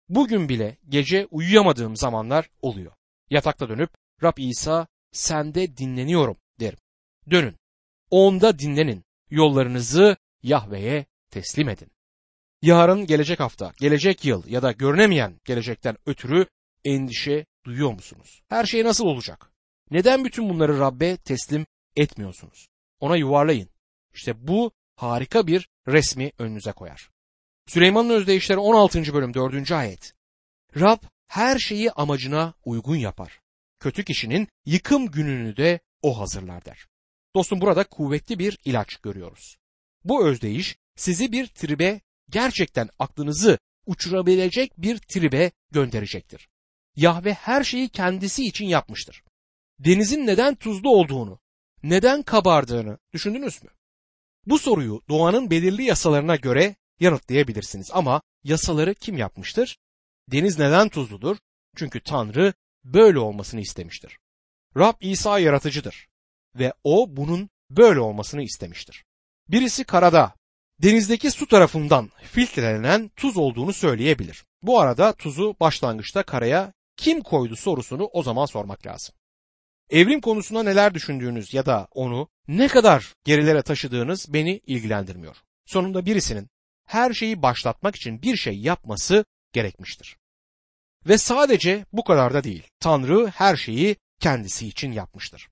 Bugün 0.09 0.49
bile 0.49 0.79
gece 0.89 1.27
uyuyamadığım 1.31 1.97
zamanlar 1.97 2.51
oluyor. 2.63 2.93
Yatakta 3.31 3.69
dönüp 3.69 3.91
Rab 4.23 4.39
İsa 4.39 4.87
sende 5.13 5.77
dinleniyorum 5.77 6.37
derim. 6.61 6.79
Dönün. 7.31 7.57
Onda 8.11 8.59
dinlenin. 8.59 9.05
Yollarınızı 9.31 10.17
Yahve'ye 10.43 11.07
teslim 11.31 11.69
edin. 11.69 11.94
Yarın, 12.65 13.07
gelecek 13.07 13.41
hafta, 13.41 13.73
gelecek 13.77 14.25
yıl 14.25 14.43
ya 14.47 14.63
da 14.63 14.73
görünemeyen 14.73 15.41
gelecekten 15.45 15.97
ötürü 16.07 16.47
endişe 16.85 17.47
duyuyor 17.67 17.93
musunuz? 17.93 18.43
Her 18.49 18.65
şey 18.65 18.85
nasıl 18.85 19.05
olacak? 19.05 19.53
Neden 19.91 20.25
bütün 20.25 20.49
bunları 20.49 20.79
Rabbe 20.79 21.17
teslim 21.17 21.67
etmiyorsunuz? 21.97 22.69
Ona 23.01 23.17
yuvarlayın. 23.17 23.69
İşte 24.15 24.49
bu 24.49 24.73
harika 24.97 25.47
bir 25.47 25.69
resmi 25.89 26.33
önünüze 26.39 26.73
koyar. 26.73 27.11
Süleyman'ın 27.67 28.11
özdeyişleri 28.11 28.59
16. 28.59 29.15
bölüm 29.15 29.35
4. 29.35 29.73
ayet. 29.73 30.15
Rab 30.77 31.03
her 31.29 31.59
şeyi 31.59 31.91
amacına 31.91 32.55
uygun 32.65 32.97
yapar. 32.97 33.41
Kötü 33.81 34.05
kişinin 34.05 34.49
yıkım 34.67 35.07
gününü 35.11 35.57
de 35.57 35.81
o 36.03 36.21
hazırlar 36.21 36.65
der. 36.65 36.87
Dostum 37.35 37.61
burada 37.61 37.85
kuvvetli 37.85 38.39
bir 38.39 38.59
ilaç 38.65 38.97
görüyoruz. 38.97 39.57
Bu 40.05 40.27
özdeyiş 40.27 40.77
sizi 40.97 41.33
bir 41.33 41.47
tribe 41.47 42.01
gerçekten 42.31 42.89
aklınızı 42.99 43.59
uçurabilecek 43.87 44.73
bir 44.79 44.99
tribe 44.99 45.51
gönderecektir. 45.71 46.49
Yahve 46.97 47.33
her 47.33 47.65
şeyi 47.65 47.89
kendisi 47.89 48.45
için 48.47 48.67
yapmıştır. 48.67 49.23
Denizin 49.79 50.27
neden 50.27 50.55
tuzlu 50.55 50.91
olduğunu, 50.91 51.41
neden 51.83 52.23
kabardığını 52.23 52.99
düşündünüz 53.13 53.63
mü? 53.63 53.71
Bu 54.47 54.59
soruyu 54.59 55.03
doğanın 55.09 55.51
belirli 55.51 55.83
yasalarına 55.83 56.37
göre 56.37 56.77
yanıtlayabilirsiniz 57.01 57.91
ama 57.93 58.23
yasaları 58.45 58.95
kim 58.95 59.19
yapmıştır? 59.19 59.79
Deniz 60.33 60.59
neden 60.59 60.89
tuzludur? 60.89 61.37
Çünkü 61.77 62.01
Tanrı 62.01 62.55
böyle 62.85 63.19
olmasını 63.19 63.61
istemiştir. 63.61 64.19
Rab 64.77 64.95
İsa 65.01 65.39
yaratıcıdır 65.39 66.09
ve 66.55 66.73
o 66.85 67.17
bunun 67.17 67.51
böyle 67.71 68.01
olmasını 68.01 68.43
istemiştir. 68.43 69.05
Birisi 69.49 69.85
karada, 69.85 70.35
denizdeki 70.83 71.31
su 71.31 71.47
tarafından 71.47 72.11
filtrelenen 72.23 73.11
tuz 73.17 73.37
olduğunu 73.37 73.73
söyleyebilir. 73.73 74.45
Bu 74.63 74.81
arada 74.81 75.13
tuzu 75.13 75.57
başlangıçta 75.61 76.23
karaya 76.23 76.73
kim 76.97 77.21
koydu 77.21 77.57
sorusunu 77.57 78.05
o 78.13 78.23
zaman 78.23 78.47
sormak 78.47 78.87
lazım. 78.87 79.15
Evrim 79.91 80.21
konusunda 80.21 80.63
neler 80.63 80.95
düşündüğünüz 80.95 81.55
ya 81.55 81.67
da 81.67 81.89
onu 81.91 82.29
ne 82.49 82.69
kadar 82.69 83.15
gerilere 83.25 83.63
taşıdığınız 83.63 84.33
beni 84.33 84.61
ilgilendirmiyor. 84.67 85.37
Sonunda 85.67 86.07
birisinin 86.07 86.49
her 86.87 87.13
şeyi 87.13 87.43
başlatmak 87.43 87.97
için 87.97 88.23
bir 88.23 88.37
şey 88.37 88.59
yapması 88.59 89.25
gerekmiştir. 89.53 90.17
Ve 91.09 91.19
sadece 91.19 91.87
bu 91.93 92.05
kadar 92.05 92.35
da 92.35 92.45
değil. 92.45 92.63
Tanrı 92.81 93.27
her 93.27 93.57
şeyi 93.57 93.97
kendisi 94.21 94.67
için 94.67 94.93
yapmıştır. 94.93 95.49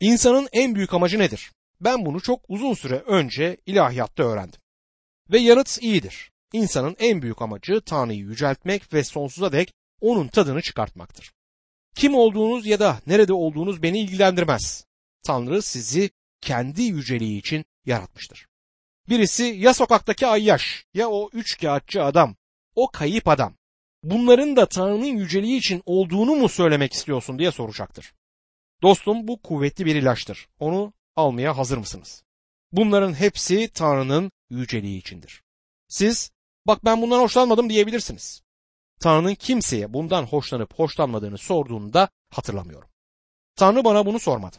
İnsanın 0.00 0.48
en 0.52 0.74
büyük 0.74 0.94
amacı 0.94 1.18
nedir? 1.18 1.52
Ben 1.84 2.06
bunu 2.06 2.20
çok 2.20 2.40
uzun 2.48 2.74
süre 2.74 2.98
önce 2.98 3.56
ilahiyatta 3.66 4.22
öğrendim. 4.22 4.60
Ve 5.30 5.38
yanıt 5.38 5.82
iyidir. 5.82 6.30
İnsanın 6.52 6.96
en 6.98 7.22
büyük 7.22 7.42
amacı 7.42 7.80
Tanrı'yı 7.80 8.18
yüceltmek 8.18 8.94
ve 8.94 9.04
sonsuza 9.04 9.52
dek 9.52 9.72
onun 10.00 10.28
tadını 10.28 10.62
çıkartmaktır. 10.62 11.32
Kim 11.94 12.14
olduğunuz 12.14 12.66
ya 12.66 12.80
da 12.80 13.00
nerede 13.06 13.32
olduğunuz 13.32 13.82
beni 13.82 14.00
ilgilendirmez. 14.00 14.86
Tanrı 15.22 15.62
sizi 15.62 16.10
kendi 16.40 16.82
yüceliği 16.82 17.38
için 17.38 17.64
yaratmıştır. 17.86 18.46
Birisi 19.08 19.44
ya 19.44 19.74
sokaktaki 19.74 20.26
ayyaş 20.26 20.84
ya 20.94 21.08
o 21.08 21.30
üç 21.32 21.60
kağıtçı 21.60 22.04
adam, 22.04 22.36
o 22.74 22.90
kayıp 22.90 23.28
adam. 23.28 23.54
Bunların 24.02 24.56
da 24.56 24.66
Tanrı'nın 24.66 25.04
yüceliği 25.04 25.58
için 25.58 25.82
olduğunu 25.86 26.36
mu 26.36 26.48
söylemek 26.48 26.92
istiyorsun 26.92 27.38
diye 27.38 27.50
soracaktır. 27.50 28.12
Dostum 28.82 29.28
bu 29.28 29.42
kuvvetli 29.42 29.86
bir 29.86 29.96
ilaçtır. 29.96 30.48
Onu 30.58 30.92
almaya 31.16 31.58
hazır 31.58 31.78
mısınız? 31.78 32.24
Bunların 32.72 33.14
hepsi 33.14 33.70
Tanrı'nın 33.74 34.32
yüceliği 34.50 34.98
içindir. 34.98 35.42
Siz 35.88 36.30
bak 36.66 36.84
ben 36.84 37.02
bundan 37.02 37.20
hoşlanmadım 37.20 37.70
diyebilirsiniz. 37.70 38.42
Tanrı'nın 39.00 39.34
kimseye 39.34 39.92
bundan 39.92 40.24
hoşlanıp 40.24 40.74
hoşlanmadığını 40.74 41.38
sorduğunu 41.38 41.92
da 41.92 42.08
hatırlamıyorum. 42.30 42.88
Tanrı 43.56 43.84
bana 43.84 44.06
bunu 44.06 44.18
sormadı. 44.18 44.56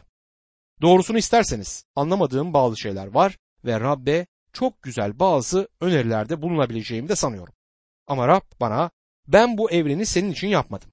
Doğrusunu 0.82 1.18
isterseniz 1.18 1.84
anlamadığım 1.96 2.54
bazı 2.54 2.76
şeyler 2.76 3.06
var 3.06 3.38
ve 3.64 3.80
Rabbe 3.80 4.26
çok 4.52 4.82
güzel 4.82 5.18
bazı 5.18 5.68
önerilerde 5.80 6.42
bulunabileceğimi 6.42 7.08
de 7.08 7.16
sanıyorum. 7.16 7.54
Ama 8.06 8.28
Rab 8.28 8.42
bana 8.60 8.90
ben 9.26 9.58
bu 9.58 9.70
evreni 9.70 10.06
senin 10.06 10.30
için 10.32 10.48
yapmadım. 10.48 10.92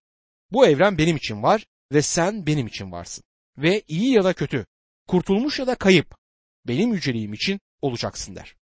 Bu 0.52 0.68
evren 0.68 0.98
benim 0.98 1.16
için 1.16 1.44
var 1.44 1.66
ve 1.92 2.02
sen 2.02 2.46
benim 2.46 2.68
için 2.68 2.92
varsın. 2.92 3.24
Ve 3.58 3.84
iyi 3.88 4.14
ya 4.14 4.24
da 4.24 4.34
kötü, 4.34 4.66
kurtulmuş 5.12 5.60
ya 5.60 5.68
da 5.68 5.76
kayıp 5.76 6.16
benim 6.68 6.94
yüceliğim 6.94 7.34
için 7.34 7.60
olacaksın 7.82 8.36
der. 8.36 8.56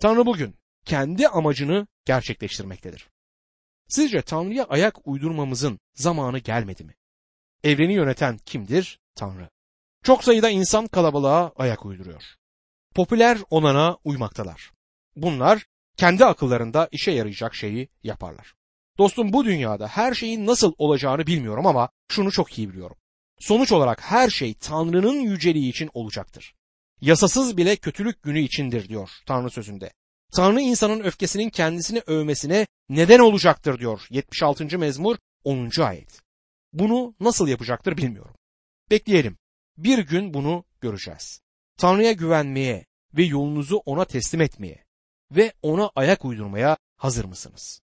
Tanrı 0.00 0.26
bugün 0.26 0.54
kendi 0.84 1.28
amacını 1.28 1.86
gerçekleştirmektedir. 2.04 3.08
Sizce 3.88 4.22
Tanrı'ya 4.22 4.64
ayak 4.64 5.08
uydurmamızın 5.08 5.78
zamanı 5.94 6.38
gelmedi 6.38 6.84
mi? 6.84 6.94
Evreni 7.64 7.94
yöneten 7.94 8.38
kimdir? 8.38 9.00
Tanrı. 9.14 9.48
Çok 10.04 10.24
sayıda 10.24 10.50
insan 10.50 10.86
kalabalığa 10.86 11.52
ayak 11.56 11.86
uyduruyor. 11.86 12.22
Popüler 12.94 13.38
olana 13.50 13.98
uymaktalar. 14.04 14.72
Bunlar 15.16 15.66
kendi 15.96 16.24
akıllarında 16.24 16.88
işe 16.92 17.10
yarayacak 17.10 17.54
şeyi 17.54 17.88
yaparlar. 18.02 18.54
Dostum 18.98 19.32
bu 19.32 19.44
dünyada 19.44 19.88
her 19.88 20.14
şeyin 20.14 20.46
nasıl 20.46 20.72
olacağını 20.78 21.26
bilmiyorum 21.26 21.66
ama 21.66 21.88
şunu 22.08 22.32
çok 22.32 22.58
iyi 22.58 22.68
biliyorum. 22.68 22.96
Sonuç 23.40 23.72
olarak 23.72 24.00
her 24.00 24.30
şey 24.30 24.54
Tanrı'nın 24.54 25.20
yüceliği 25.20 25.70
için 25.70 25.90
olacaktır. 25.94 26.54
Yasasız 27.00 27.56
bile 27.56 27.76
kötülük 27.76 28.22
günü 28.22 28.40
içindir 28.40 28.88
diyor 28.88 29.10
Tanrı 29.26 29.50
sözünde. 29.50 29.90
Tanrı 30.32 30.60
insanın 30.60 31.00
öfkesinin 31.00 31.50
kendisini 31.50 32.02
övmesine 32.06 32.66
neden 32.88 33.18
olacaktır 33.18 33.78
diyor 33.78 34.06
76. 34.10 34.78
mezmur 34.78 35.16
10. 35.44 35.70
ayet. 35.80 36.20
Bunu 36.72 37.14
nasıl 37.20 37.48
yapacaktır 37.48 37.96
bilmiyorum. 37.96 38.34
Bekleyelim. 38.90 39.38
Bir 39.76 39.98
gün 39.98 40.34
bunu 40.34 40.64
göreceğiz. 40.80 41.40
Tanrı'ya 41.78 42.12
güvenmeye 42.12 42.86
ve 43.14 43.24
yolunuzu 43.24 43.76
ona 43.76 44.04
teslim 44.04 44.40
etmeye 44.40 44.84
ve 45.30 45.52
ona 45.62 45.90
ayak 45.94 46.24
uydurmaya 46.24 46.76
hazır 46.96 47.24
mısınız? 47.24 47.80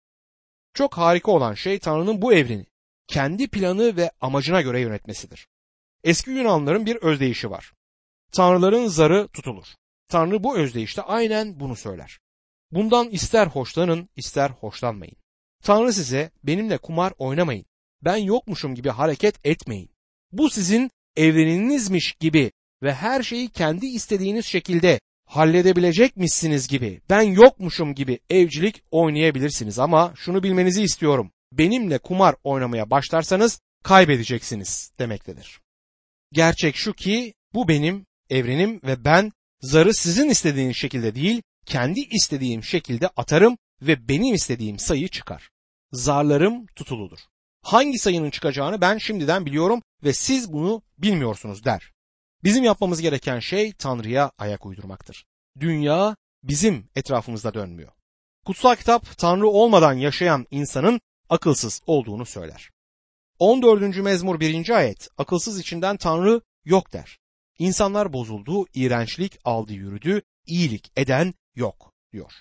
Çok 0.73 0.97
harika 0.97 1.31
olan 1.31 1.53
şey 1.53 1.79
Tanrı'nın 1.79 2.21
bu 2.21 2.33
evreni 2.33 2.65
kendi 3.11 3.47
planı 3.47 3.97
ve 3.97 4.11
amacına 4.21 4.61
göre 4.61 4.81
yönetmesidir. 4.81 5.47
Eski 6.03 6.31
Yunanların 6.31 6.85
bir 6.85 6.95
özdeyişi 6.95 7.51
var. 7.51 7.73
Tanrıların 8.31 8.87
zarı 8.87 9.27
tutulur. 9.27 9.65
Tanrı 10.07 10.43
bu 10.43 10.57
özdeyişte 10.57 11.01
aynen 11.01 11.59
bunu 11.59 11.75
söyler. 11.75 12.19
Bundan 12.71 13.09
ister 13.09 13.47
hoşlanın 13.47 14.09
ister 14.15 14.49
hoşlanmayın. 14.49 15.15
Tanrı 15.63 15.93
size 15.93 16.31
benimle 16.43 16.77
kumar 16.77 17.13
oynamayın. 17.17 17.65
Ben 18.01 18.17
yokmuşum 18.17 18.75
gibi 18.75 18.89
hareket 18.89 19.45
etmeyin. 19.45 19.89
Bu 20.31 20.49
sizin 20.49 20.91
evreninizmiş 21.15 22.13
gibi 22.19 22.51
ve 22.83 22.93
her 22.93 23.23
şeyi 23.23 23.49
kendi 23.49 23.85
istediğiniz 23.85 24.45
şekilde 24.45 24.99
halledebilecekmişsiniz 25.25 26.67
gibi, 26.67 27.01
ben 27.09 27.21
yokmuşum 27.21 27.95
gibi 27.95 28.19
evcilik 28.29 28.83
oynayabilirsiniz 28.91 29.79
ama 29.79 30.13
şunu 30.15 30.43
bilmenizi 30.43 30.83
istiyorum. 30.83 31.31
Benimle 31.51 31.97
kumar 31.97 32.35
oynamaya 32.43 32.89
başlarsanız 32.89 33.61
kaybedeceksiniz 33.83 34.91
demektedir. 34.99 35.61
Gerçek 36.31 36.75
şu 36.75 36.93
ki 36.93 37.33
bu 37.53 37.67
benim 37.67 38.05
evrenim 38.29 38.81
ve 38.83 39.05
ben 39.05 39.31
zarı 39.61 39.93
sizin 39.93 40.29
istediğiniz 40.29 40.75
şekilde 40.75 41.15
değil, 41.15 41.41
kendi 41.65 41.99
istediğim 41.99 42.63
şekilde 42.63 43.07
atarım 43.07 43.57
ve 43.81 44.07
benim 44.07 44.33
istediğim 44.33 44.79
sayı 44.79 45.07
çıkar. 45.07 45.49
Zarlarım 45.91 46.65
tutuludur. 46.65 47.19
Hangi 47.61 47.99
sayının 47.99 48.29
çıkacağını 48.29 48.81
ben 48.81 48.97
şimdiden 48.97 49.45
biliyorum 49.45 49.81
ve 50.03 50.13
siz 50.13 50.53
bunu 50.53 50.81
bilmiyorsunuz 50.97 51.65
der. 51.65 51.91
Bizim 52.43 52.63
yapmamız 52.63 53.01
gereken 53.01 53.39
şey 53.39 53.73
Tanrı'ya 53.73 54.31
ayak 54.37 54.65
uydurmaktır. 54.65 55.25
Dünya 55.59 56.15
bizim 56.43 56.89
etrafımızda 56.95 57.53
dönmüyor. 57.53 57.91
Kutsal 58.45 58.75
kitap 58.75 59.17
Tanrı 59.17 59.47
olmadan 59.47 59.93
yaşayan 59.93 60.47
insanın 60.51 61.01
akılsız 61.31 61.81
olduğunu 61.87 62.25
söyler. 62.25 62.69
14. 63.39 63.97
mezmur 63.97 64.39
1. 64.39 64.69
ayet 64.69 65.07
akılsız 65.17 65.59
içinden 65.59 65.97
Tanrı 65.97 66.41
yok 66.65 66.93
der. 66.93 67.19
İnsanlar 67.59 68.13
bozuldu, 68.13 68.65
iğrençlik 68.73 69.39
aldı 69.45 69.73
yürüdü, 69.73 70.21
iyilik 70.45 70.91
eden 70.95 71.33
yok 71.55 71.93
diyor. 72.13 72.31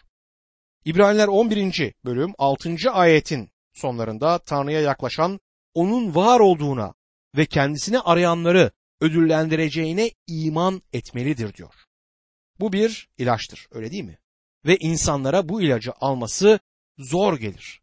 İbraniler 0.84 1.28
11. 1.28 1.94
bölüm 2.04 2.32
6. 2.38 2.76
ayetin 2.92 3.50
sonlarında 3.72 4.38
Tanrı'ya 4.38 4.80
yaklaşan 4.80 5.40
onun 5.74 6.14
var 6.14 6.40
olduğuna 6.40 6.94
ve 7.36 7.46
kendisini 7.46 8.00
arayanları 8.00 8.70
ödüllendireceğine 9.00 10.10
iman 10.26 10.82
etmelidir 10.92 11.54
diyor. 11.54 11.74
Bu 12.60 12.72
bir 12.72 13.08
ilaçtır 13.18 13.66
öyle 13.70 13.90
değil 13.90 14.04
mi? 14.04 14.18
Ve 14.66 14.76
insanlara 14.76 15.48
bu 15.48 15.62
ilacı 15.62 15.92
alması 16.00 16.60
zor 16.98 17.38
gelir. 17.38 17.79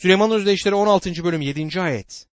Süleyman 0.00 0.30
Özdeyişleri 0.30 0.74
16. 0.74 1.24
bölüm 1.24 1.40
7. 1.40 1.80
ayet. 1.80 2.26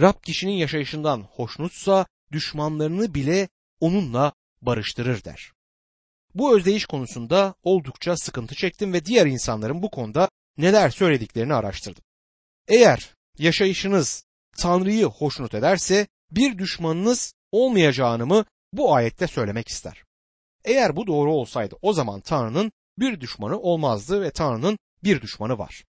Rab 0.00 0.22
kişinin 0.22 0.52
yaşayışından 0.52 1.20
hoşnutsa 1.22 2.06
düşmanlarını 2.32 3.14
bile 3.14 3.48
onunla 3.80 4.32
barıştırır 4.62 5.24
der. 5.24 5.52
Bu 6.34 6.56
özdeyiş 6.56 6.86
konusunda 6.86 7.54
oldukça 7.62 8.16
sıkıntı 8.16 8.54
çektim 8.54 8.92
ve 8.92 9.04
diğer 9.04 9.26
insanların 9.26 9.82
bu 9.82 9.90
konuda 9.90 10.28
neler 10.58 10.90
söylediklerini 10.90 11.54
araştırdım. 11.54 12.04
Eğer 12.68 13.14
yaşayışınız 13.38 14.24
Tanrı'yı 14.56 15.06
hoşnut 15.06 15.54
ederse 15.54 16.06
bir 16.30 16.58
düşmanınız 16.58 17.34
olmayacağını 17.52 18.26
mı 18.26 18.44
bu 18.72 18.94
ayette 18.94 19.26
söylemek 19.26 19.68
ister. 19.68 20.04
Eğer 20.64 20.96
bu 20.96 21.06
doğru 21.06 21.32
olsaydı 21.32 21.76
o 21.82 21.92
zaman 21.92 22.20
Tanrı'nın 22.20 22.72
bir 22.98 23.20
düşmanı 23.20 23.58
olmazdı 23.58 24.22
ve 24.22 24.30
Tanrı'nın 24.30 24.78
bir 25.04 25.20
düşmanı 25.20 25.58
var. 25.58 25.84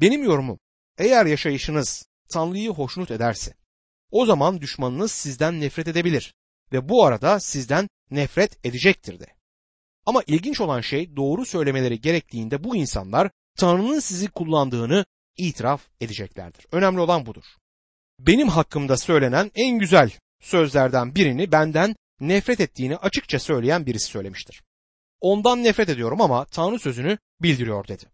Benim 0.00 0.24
yorumum 0.24 0.58
eğer 0.98 1.26
yaşayışınız 1.26 2.06
Tanrı'yı 2.28 2.70
hoşnut 2.70 3.10
ederse 3.10 3.54
o 4.10 4.26
zaman 4.26 4.60
düşmanınız 4.60 5.12
sizden 5.12 5.60
nefret 5.60 5.88
edebilir 5.88 6.34
ve 6.72 6.88
bu 6.88 7.04
arada 7.06 7.40
sizden 7.40 7.88
nefret 8.10 8.66
edecektir 8.66 9.20
de. 9.20 9.26
Ama 10.06 10.22
ilginç 10.26 10.60
olan 10.60 10.80
şey 10.80 11.16
doğru 11.16 11.46
söylemeleri 11.46 12.00
gerektiğinde 12.00 12.64
bu 12.64 12.76
insanlar 12.76 13.30
Tanrı'nın 13.56 14.00
sizi 14.00 14.28
kullandığını 14.28 15.04
itiraf 15.36 15.82
edeceklerdir. 16.00 16.66
Önemli 16.72 17.00
olan 17.00 17.26
budur. 17.26 17.44
Benim 18.18 18.48
hakkımda 18.48 18.96
söylenen 18.96 19.50
en 19.54 19.78
güzel 19.78 20.10
sözlerden 20.40 21.14
birini 21.14 21.52
benden 21.52 21.96
nefret 22.20 22.60
ettiğini 22.60 22.96
açıkça 22.96 23.38
söyleyen 23.38 23.86
birisi 23.86 24.06
söylemiştir. 24.06 24.62
Ondan 25.20 25.62
nefret 25.62 25.88
ediyorum 25.88 26.20
ama 26.20 26.44
Tanrı 26.44 26.78
sözünü 26.78 27.18
bildiriyor 27.42 27.88
dedi. 27.88 28.04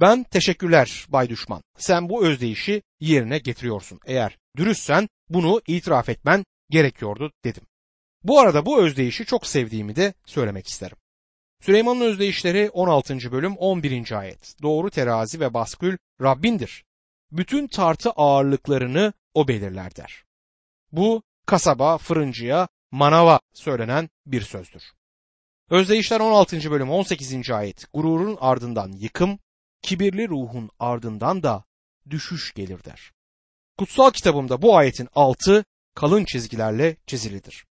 Ben 0.00 0.24
teşekkürler 0.24 1.06
Bay 1.08 1.28
Düşman. 1.28 1.62
Sen 1.78 2.08
bu 2.08 2.26
özdeyişi 2.26 2.82
yerine 3.00 3.38
getiriyorsun. 3.38 4.00
Eğer 4.06 4.38
dürüstsen 4.56 5.08
bunu 5.28 5.60
itiraf 5.66 6.08
etmen 6.08 6.44
gerekiyordu 6.70 7.32
dedim. 7.44 7.62
Bu 8.22 8.40
arada 8.40 8.66
bu 8.66 8.82
özdeyişi 8.82 9.24
çok 9.24 9.46
sevdiğimi 9.46 9.96
de 9.96 10.14
söylemek 10.26 10.66
isterim. 10.66 10.96
Süleyman'ın 11.60 12.00
özdeyişleri 12.00 12.70
16. 12.70 13.32
bölüm 13.32 13.56
11. 13.56 14.12
ayet. 14.12 14.54
Doğru 14.62 14.90
terazi 14.90 15.40
ve 15.40 15.54
baskül 15.54 15.96
Rabbindir. 16.22 16.84
Bütün 17.32 17.66
tartı 17.66 18.10
ağırlıklarını 18.10 19.12
o 19.34 19.48
belirler 19.48 19.96
der. 19.96 20.24
Bu 20.92 21.22
kasaba, 21.46 21.98
fırıncıya, 21.98 22.68
manava 22.90 23.40
söylenen 23.54 24.08
bir 24.26 24.40
sözdür. 24.40 24.82
Özdeyişler 25.70 26.20
16. 26.20 26.70
bölüm 26.70 26.90
18. 26.90 27.50
ayet. 27.50 27.84
Gururun 27.94 28.38
ardından 28.40 28.92
yıkım, 28.92 29.38
kibirli 29.82 30.28
ruhun 30.28 30.70
ardından 30.78 31.42
da 31.42 31.64
düşüş 32.10 32.54
gelir 32.54 32.84
der. 32.84 33.12
Kutsal 33.78 34.10
kitabımda 34.10 34.62
bu 34.62 34.76
ayetin 34.76 35.08
altı 35.14 35.64
kalın 35.94 36.24
çizgilerle 36.24 36.96
çizilidir. 37.06 37.66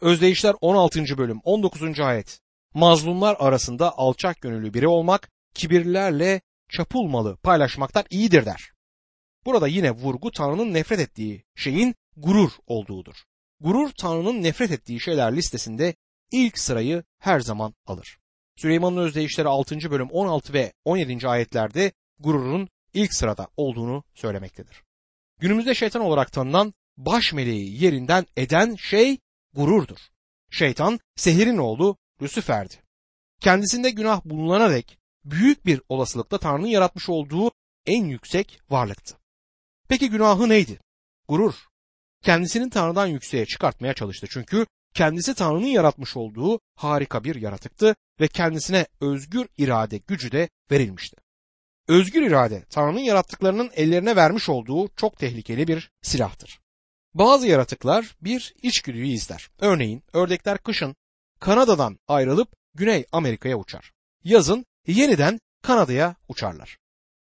Özdeyişler 0.00 0.54
16. 0.60 1.18
bölüm 1.18 1.40
19. 1.44 2.00
ayet. 2.00 2.40
Mazlumlar 2.74 3.36
arasında 3.38 3.98
alçak 3.98 4.40
gönüllü 4.40 4.74
biri 4.74 4.88
olmak, 4.88 5.30
kibirlilerle 5.54 6.40
çapulmalı 6.68 7.36
paylaşmaktan 7.36 8.04
iyidir 8.10 8.46
der. 8.46 8.72
Burada 9.44 9.68
yine 9.68 9.90
vurgu 9.90 10.30
Tanrı'nın 10.30 10.74
nefret 10.74 11.00
ettiği 11.00 11.44
şeyin 11.54 11.94
gurur 12.16 12.50
olduğudur. 12.66 13.16
Gurur 13.60 13.90
Tanrı'nın 13.90 14.42
nefret 14.42 14.70
ettiği 14.70 15.00
şeyler 15.00 15.36
listesinde 15.36 15.94
ilk 16.30 16.58
sırayı 16.58 17.04
her 17.18 17.40
zaman 17.40 17.74
alır. 17.86 18.18
Süleyman'ın 18.56 18.96
özdeyişleri 18.96 19.48
6. 19.48 19.90
bölüm 19.90 20.10
16 20.10 20.52
ve 20.52 20.72
17. 20.84 21.28
ayetlerde 21.28 21.92
gururun 22.18 22.68
ilk 22.94 23.14
sırada 23.14 23.48
olduğunu 23.56 24.04
söylemektedir. 24.14 24.82
Günümüzde 25.40 25.74
şeytan 25.74 26.02
olarak 26.02 26.32
tanınan 26.32 26.74
baş 26.96 27.32
meleği 27.32 27.82
yerinden 27.82 28.26
eden 28.36 28.74
şey 28.74 29.18
gururdur. 29.52 29.98
Şeytan 30.50 31.00
sehirin 31.16 31.58
oğlu 31.58 31.96
Lucifer'di. 32.22 32.74
Kendisinde 33.40 33.90
günah 33.90 34.24
bulunana 34.24 34.70
dek 34.70 34.98
büyük 35.24 35.66
bir 35.66 35.82
olasılıkla 35.88 36.38
Tanrı'nın 36.38 36.66
yaratmış 36.66 37.08
olduğu 37.08 37.50
en 37.86 38.04
yüksek 38.04 38.60
varlıktı. 38.70 39.16
Peki 39.88 40.10
günahı 40.10 40.48
neydi? 40.48 40.80
Gurur. 41.28 41.54
Kendisini 42.22 42.70
Tanrı'dan 42.70 43.06
yükseğe 43.06 43.46
çıkartmaya 43.46 43.94
çalıştı 43.94 44.26
çünkü 44.30 44.66
kendisi 44.94 45.34
Tanrı'nın 45.34 45.66
yaratmış 45.66 46.16
olduğu 46.16 46.60
harika 46.74 47.24
bir 47.24 47.34
yaratıktı 47.34 47.96
ve 48.20 48.28
kendisine 48.28 48.86
özgür 49.00 49.48
irade 49.58 49.98
gücü 49.98 50.32
de 50.32 50.48
verilmişti. 50.70 51.16
Özgür 51.88 52.22
irade 52.22 52.64
Tanrı'nın 52.70 53.00
yarattıklarının 53.00 53.70
ellerine 53.74 54.16
vermiş 54.16 54.48
olduğu 54.48 54.88
çok 54.96 55.18
tehlikeli 55.18 55.68
bir 55.68 55.90
silahtır. 56.02 56.60
Bazı 57.14 57.46
yaratıklar 57.46 58.16
bir 58.20 58.54
içgüdüyü 58.62 59.06
izler. 59.06 59.50
Örneğin 59.58 60.02
ördekler 60.12 60.58
kışın 60.58 60.96
Kanada'dan 61.40 61.98
ayrılıp 62.08 62.48
Güney 62.74 63.06
Amerika'ya 63.12 63.58
uçar. 63.58 63.92
Yazın 64.24 64.66
yeniden 64.86 65.40
Kanada'ya 65.62 66.16
uçarlar. 66.28 66.78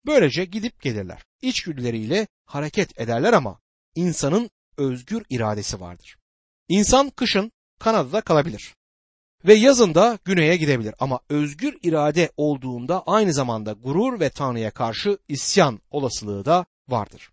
Böylece 0.06 0.46
gidip 0.46 0.82
gelirler. 0.82 1.26
İçgüdüleriyle 1.42 2.28
hareket 2.46 3.00
ederler 3.00 3.34
ama 3.34 3.60
insanın 3.96 4.50
özgür 4.78 5.24
iradesi 5.30 5.82
vardır. 5.82 6.18
İnsan 6.68 7.10
kışın 7.10 7.52
Kanada'da 7.80 8.22
kalabilir 8.22 8.76
ve 9.46 9.54
yazında 9.54 10.20
güneye 10.26 10.58
gidebilir 10.58 10.96
ama 11.00 11.20
özgür 11.30 11.78
irade 11.84 12.32
olduğunda 12.38 13.04
aynı 13.06 13.34
zamanda 13.34 13.72
gurur 13.72 14.20
ve 14.20 14.30
Tanrı'ya 14.30 14.72
karşı 14.72 15.18
isyan 15.28 15.80
olasılığı 15.92 16.46
da 16.46 16.66
vardır. 16.88 17.32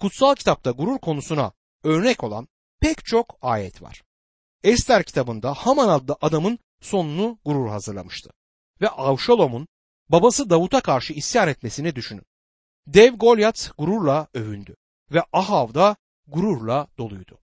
Kutsal 0.00 0.34
kitapta 0.34 0.70
gurur 0.70 0.98
konusuna 0.98 1.52
örnek 1.84 2.24
olan 2.24 2.48
pek 2.80 3.04
çok 3.04 3.38
ayet 3.42 3.82
var. 3.82 4.02
Ester 4.64 5.02
kitabında 5.02 5.54
Haman 5.54 5.88
adlı 5.88 6.16
adamın 6.20 6.58
sonunu 6.80 7.38
gurur 7.44 7.68
hazırlamıştı. 7.68 8.30
Ve 8.80 8.88
Avşalom'un 8.88 9.68
babası 10.08 10.50
Davut'a 10.50 10.80
karşı 10.80 11.12
isyan 11.12 11.48
etmesini 11.48 11.96
düşünün. 11.96 12.26
Dev 12.86 13.14
Golyat 13.14 13.70
gururla 13.78 14.26
övündü 14.34 14.76
ve 15.12 15.22
Ahav 15.32 15.74
da 15.74 15.96
gururla 16.26 16.86
doluydu. 16.98 17.38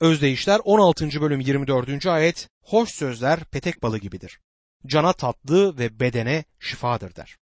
Özdeyişler 0.00 0.60
16. 0.64 1.20
bölüm 1.20 1.40
24. 1.40 2.06
ayet 2.06 2.48
hoş 2.62 2.90
sözler 2.90 3.44
petek 3.44 3.82
balı 3.82 3.98
gibidir. 3.98 4.40
Cana 4.86 5.12
tatlı 5.12 5.78
ve 5.78 6.00
bedene 6.00 6.44
şifadır 6.60 7.16
der. 7.16 7.36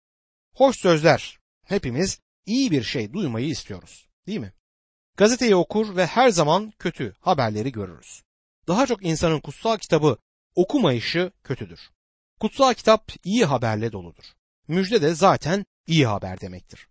Hoş 0.55 0.79
sözler 0.79 1.39
hepimiz 1.63 2.19
iyi 2.45 2.71
bir 2.71 2.83
şey 2.83 3.13
duymayı 3.13 3.47
istiyoruz 3.47 4.07
değil 4.27 4.39
mi? 4.39 4.53
Gazeteyi 5.17 5.55
okur 5.55 5.95
ve 5.95 6.05
her 6.05 6.29
zaman 6.29 6.73
kötü 6.79 7.15
haberleri 7.19 7.71
görürüz. 7.71 8.23
Daha 8.67 8.85
çok 8.85 9.05
insanın 9.05 9.39
kutsal 9.39 9.77
kitabı 9.77 10.17
okumayışı 10.55 11.31
kötüdür. 11.43 11.79
Kutsal 12.39 12.73
kitap 12.73 13.11
iyi 13.23 13.45
haberle 13.45 13.91
doludur. 13.91 14.25
Müjde 14.67 15.01
de 15.01 15.13
zaten 15.13 15.65
iyi 15.87 16.07
haber 16.07 16.41
demektir. 16.41 16.87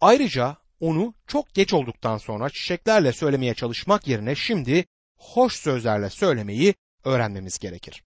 Ayrıca 0.00 0.56
onu 0.82 1.14
çok 1.26 1.54
geç 1.54 1.74
olduktan 1.74 2.18
sonra 2.18 2.50
çiçeklerle 2.50 3.12
söylemeye 3.12 3.54
çalışmak 3.54 4.08
yerine 4.08 4.34
şimdi 4.34 4.84
hoş 5.18 5.56
sözlerle 5.56 6.10
söylemeyi 6.10 6.74
öğrenmemiz 7.04 7.58
gerekir. 7.58 8.02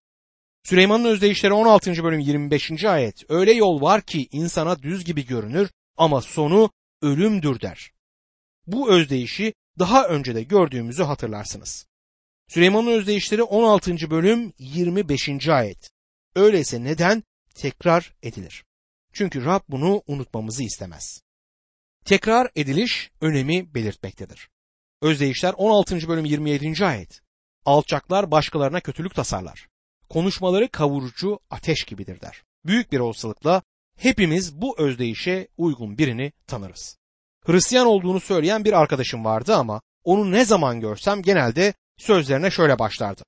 Süleyman'ın 0.64 1.04
özdeyişleri 1.04 1.52
16. 1.52 2.04
bölüm 2.04 2.20
25. 2.20 2.84
ayet 2.84 3.30
öyle 3.30 3.52
yol 3.52 3.80
var 3.80 4.02
ki 4.02 4.28
insana 4.32 4.82
düz 4.82 5.04
gibi 5.04 5.26
görünür 5.26 5.70
ama 5.96 6.20
sonu 6.20 6.70
ölümdür 7.02 7.60
der. 7.60 7.90
Bu 8.66 8.90
özdeyişi 8.90 9.54
daha 9.78 10.08
önce 10.08 10.34
de 10.34 10.42
gördüğümüzü 10.42 11.02
hatırlarsınız. 11.02 11.86
Süleyman'ın 12.48 12.92
özdeyişleri 12.92 13.42
16. 13.42 14.10
bölüm 14.10 14.52
25. 14.58 15.48
ayet. 15.48 15.90
Öyleyse 16.34 16.84
neden 16.84 17.22
tekrar 17.54 18.14
edilir? 18.22 18.64
Çünkü 19.12 19.44
Rab 19.44 19.60
bunu 19.68 20.02
unutmamızı 20.06 20.62
istemez. 20.62 21.25
Tekrar 22.06 22.50
ediliş 22.56 23.10
önemi 23.20 23.74
belirtmektedir. 23.74 24.48
Özdeyişler 25.02 25.54
16. 25.56 26.08
bölüm 26.08 26.24
27. 26.24 26.86
ayet. 26.86 27.20
Alçaklar 27.64 28.30
başkalarına 28.30 28.80
kötülük 28.80 29.14
tasarlar. 29.14 29.68
Konuşmaları 30.08 30.68
kavurucu 30.68 31.38
ateş 31.50 31.84
gibidir 31.84 32.20
der. 32.20 32.42
Büyük 32.66 32.92
bir 32.92 33.00
olasılıkla 33.00 33.62
hepimiz 33.98 34.60
bu 34.60 34.78
özdeyişe 34.78 35.48
uygun 35.56 35.98
birini 35.98 36.32
tanırız. 36.46 36.98
Hristiyan 37.46 37.86
olduğunu 37.86 38.20
söyleyen 38.20 38.64
bir 38.64 38.72
arkadaşım 38.72 39.24
vardı 39.24 39.54
ama 39.54 39.80
onu 40.04 40.32
ne 40.32 40.44
zaman 40.44 40.80
görsem 40.80 41.22
genelde 41.22 41.74
sözlerine 41.98 42.50
şöyle 42.50 42.78
başlardı. 42.78 43.22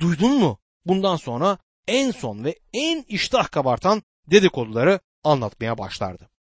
Duydun 0.00 0.38
mu? 0.38 0.58
Bundan 0.84 1.16
sonra 1.16 1.58
en 1.88 2.10
son 2.10 2.44
ve 2.44 2.58
en 2.72 3.04
iştah 3.08 3.50
kabartan 3.50 4.02
dedikoduları 4.30 5.00
anlatmaya 5.24 5.78
başlardı. 5.78 6.33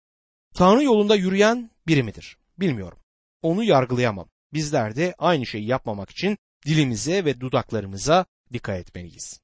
Tanrı 0.55 0.83
yolunda 0.83 1.17
yürüyen 1.17 1.71
biri 1.87 2.03
midir? 2.03 2.37
Bilmiyorum. 2.59 2.99
Onu 3.43 3.65
yargılayamam. 3.65 4.29
Bizler 4.53 4.97
de 4.97 5.15
aynı 5.19 5.47
şeyi 5.47 5.67
yapmamak 5.67 6.11
için 6.11 6.38
dilimize 6.67 7.25
ve 7.25 7.41
dudaklarımıza 7.41 8.27
dikkat 8.53 8.81
etmeliyiz. 8.81 9.41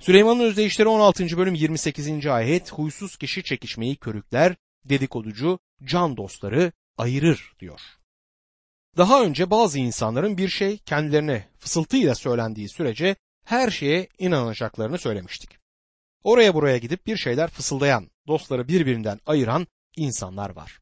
Süleyman'ın 0.00 0.40
özdeyişleri 0.40 0.88
16. 0.88 1.36
bölüm 1.36 1.54
28. 1.54 2.26
ayet 2.26 2.72
huysuz 2.72 3.16
kişi 3.16 3.42
çekişmeyi 3.42 3.96
körükler, 3.96 4.56
dedikoducu 4.84 5.58
can 5.84 6.16
dostları 6.16 6.72
ayırır 6.98 7.52
diyor. 7.60 7.80
Daha 8.96 9.22
önce 9.22 9.50
bazı 9.50 9.78
insanların 9.78 10.38
bir 10.38 10.48
şey 10.48 10.78
kendilerine 10.78 11.48
fısıltıyla 11.58 12.14
söylendiği 12.14 12.68
sürece 12.68 13.16
her 13.44 13.70
şeye 13.70 14.08
inanacaklarını 14.18 14.98
söylemiştik. 14.98 15.58
Oraya 16.24 16.54
buraya 16.54 16.78
gidip 16.78 17.06
bir 17.06 17.16
şeyler 17.16 17.50
fısıldayan, 17.50 18.10
dostları 18.26 18.68
birbirinden 18.68 19.20
ayıran 19.26 19.66
insanlar 19.96 20.50
var. 20.50 20.80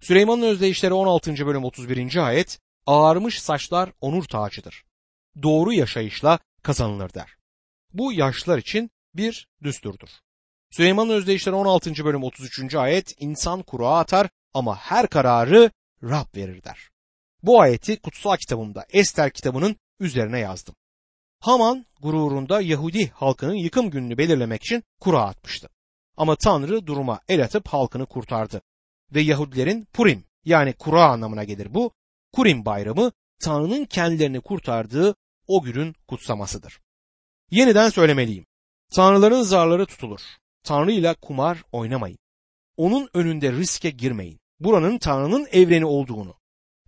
Süleyman'ın 0.00 0.42
özdeyişleri 0.42 0.94
16. 0.94 1.46
bölüm 1.46 1.64
31. 1.64 2.26
ayet 2.26 2.58
ağarmış 2.86 3.42
saçlar 3.42 3.92
onur 4.00 4.24
tacıdır. 4.24 4.84
Doğru 5.42 5.72
yaşayışla 5.72 6.38
kazanılır 6.62 7.14
der. 7.14 7.36
Bu 7.92 8.12
yaşlılar 8.12 8.58
için 8.58 8.90
bir 9.14 9.48
düsturdur. 9.62 10.08
Süleyman'ın 10.70 11.10
özdeyişleri 11.10 11.54
16. 11.54 12.04
bölüm 12.04 12.22
33. 12.22 12.74
ayet 12.74 13.14
insan 13.18 13.62
kura 13.62 13.88
atar 13.88 14.28
ama 14.54 14.76
her 14.76 15.06
kararı 15.06 15.70
Rab 16.02 16.36
verir 16.36 16.64
der. 16.64 16.90
Bu 17.42 17.60
ayeti 17.60 18.00
kutsal 18.00 18.36
kitabımda 18.36 18.86
Ester 18.90 19.30
kitabının 19.30 19.76
üzerine 20.00 20.38
yazdım. 20.38 20.74
Haman 21.40 21.86
gururunda 22.02 22.60
Yahudi 22.60 23.08
halkının 23.08 23.54
yıkım 23.54 23.90
gününü 23.90 24.18
belirlemek 24.18 24.62
için 24.62 24.84
kura 25.00 25.22
atmıştı. 25.22 25.68
Ama 26.16 26.36
Tanrı 26.36 26.86
duruma 26.86 27.20
el 27.28 27.44
atıp 27.44 27.68
halkını 27.68 28.06
kurtardı. 28.06 28.62
Ve 29.14 29.20
Yahudilerin 29.20 29.84
Purim 29.92 30.24
yani 30.44 30.72
kura 30.72 31.04
anlamına 31.04 31.44
gelir 31.44 31.74
bu. 31.74 31.92
Kurim 32.32 32.64
bayramı 32.64 33.12
Tanrı'nın 33.40 33.84
kendilerini 33.84 34.40
kurtardığı 34.40 35.14
o 35.46 35.62
günün 35.62 35.94
kutsamasıdır. 36.08 36.80
Yeniden 37.50 37.88
söylemeliyim. 37.88 38.46
Tanrıların 38.94 39.42
zarları 39.42 39.86
tutulur. 39.86 40.20
Tanrı 40.62 40.92
ile 40.92 41.14
kumar 41.14 41.64
oynamayın. 41.72 42.18
Onun 42.76 43.08
önünde 43.14 43.52
riske 43.52 43.90
girmeyin. 43.90 44.40
Buranın 44.60 44.98
Tanrı'nın 44.98 45.46
evreni 45.52 45.84
olduğunu 45.84 46.34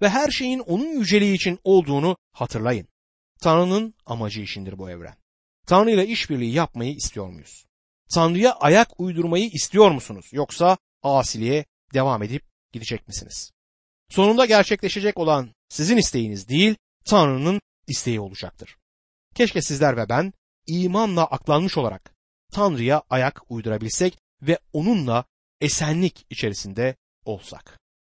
ve 0.02 0.08
her 0.08 0.30
şeyin 0.30 0.58
onun 0.58 0.86
yüceliği 0.86 1.34
için 1.34 1.58
olduğunu 1.64 2.16
hatırlayın. 2.32 2.88
Tanrı'nın 3.40 3.94
amacı 4.06 4.40
işindir 4.40 4.78
bu 4.78 4.90
evren. 4.90 5.16
Tanrı 5.66 5.90
ile 5.90 6.06
işbirliği 6.06 6.52
yapmayı 6.52 6.94
istiyor 6.94 7.26
muyuz? 7.26 7.67
Tanrı'ya 8.14 8.52
ayak 8.52 9.00
uydurmayı 9.00 9.50
istiyor 9.50 9.90
musunuz? 9.90 10.26
Yoksa 10.32 10.78
asiliğe 11.02 11.64
devam 11.94 12.22
edip 12.22 12.42
gidecek 12.72 13.08
misiniz? 13.08 13.52
Sonunda 14.10 14.46
gerçekleşecek 14.46 15.18
olan 15.18 15.54
sizin 15.68 15.96
isteğiniz 15.96 16.48
değil, 16.48 16.76
Tanrı'nın 17.04 17.60
isteği 17.86 18.20
olacaktır. 18.20 18.76
Keşke 19.34 19.62
sizler 19.62 19.96
ve 19.96 20.08
ben 20.08 20.32
imanla 20.66 21.24
aklanmış 21.24 21.78
olarak 21.78 22.14
Tanrı'ya 22.52 23.02
ayak 23.10 23.42
uydurabilsek 23.48 24.18
ve 24.42 24.58
onunla 24.72 25.24
esenlik 25.60 26.26
içerisinde 26.30 26.96
olsak. 27.24 27.78